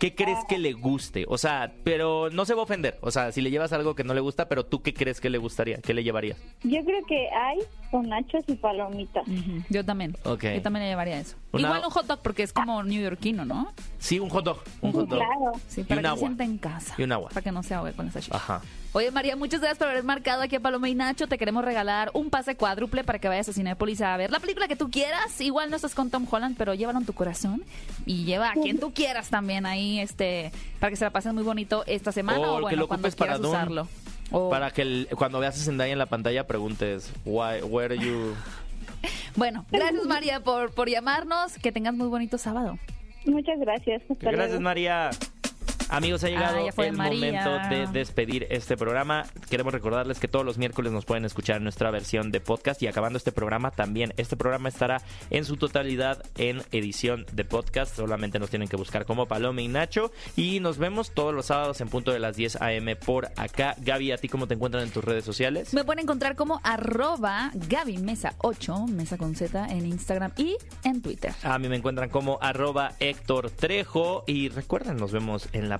[0.01, 1.25] ¿Qué crees que le guste?
[1.29, 2.99] O sea, pero no se va a ofender.
[3.03, 5.31] O sea, si le llevas algo que no le gusta, pero tú qué crees que
[5.31, 6.37] le gustaría, qué le llevarías.
[6.65, 7.59] Yo creo que hay
[7.93, 9.25] con nachos y palomitas.
[9.69, 10.17] Yo también.
[10.25, 10.45] Ok.
[10.55, 11.37] Yo también le llevaría eso.
[11.53, 13.73] Una- Igual un hot dog porque es como neoyorquino, ¿no?
[13.99, 15.19] Sí, un hot dog, un hot dog.
[15.19, 15.53] Claro.
[15.69, 16.19] Sí, Y para un que agua.
[16.19, 16.95] se sienta en casa.
[16.99, 17.29] Y un agua.
[17.29, 18.37] Para que no se ahogue con esa chicha.
[18.37, 18.63] Ajá.
[18.93, 21.29] Oye, María, muchas gracias por haber marcado aquí a Paloma y Nacho.
[21.29, 24.67] Te queremos regalar un pase cuádruple para que vayas a Cinépolis a ver la película
[24.67, 25.41] que tú quieras.
[25.41, 27.63] Igual no estás con Tom Holland, pero llévalo en tu corazón
[28.05, 31.45] y lleva a quien tú quieras también ahí, este, para que se la pasen muy
[31.45, 33.49] bonito esta semana O o, que bueno, lo cuando para quieras Dune.
[33.51, 33.89] usarlo.
[34.33, 38.05] O- Para que el- cuando veas a Zendaya en la pantalla preguntes, Why, where are
[38.05, 38.35] you?
[39.37, 41.55] Bueno, gracias María por, por llamarnos.
[41.59, 42.77] Que tengas muy bonito sábado.
[43.25, 44.03] Muchas gracias.
[44.11, 44.61] Hasta Gracias, luego.
[44.63, 45.11] María.
[45.91, 47.43] Amigos, ha llegado Ah, fue el María.
[47.45, 49.25] momento de despedir este programa.
[49.49, 52.87] Queremos recordarles que todos los miércoles nos pueden escuchar en nuestra versión de podcast y
[52.87, 54.15] acabando este programa también.
[54.17, 57.97] Este programa estará en su totalidad en edición de podcast.
[57.97, 60.13] Solamente nos tienen que buscar como Paloma y Nacho.
[60.37, 62.95] Y nos vemos todos los sábados en punto de las 10 a.m.
[62.95, 63.75] por acá.
[63.79, 65.75] Gaby, ¿a ti cómo te encuentran en tus redes sociales?
[65.75, 71.03] Me pueden encontrar como arroba Gaby Mesa 8, Mesa con Z en Instagram y en
[71.03, 71.33] Twitter.
[71.43, 74.23] A mí me encuentran como arroba Héctor Trejo.
[74.29, 75.80] Y recuerden, nos vemos en la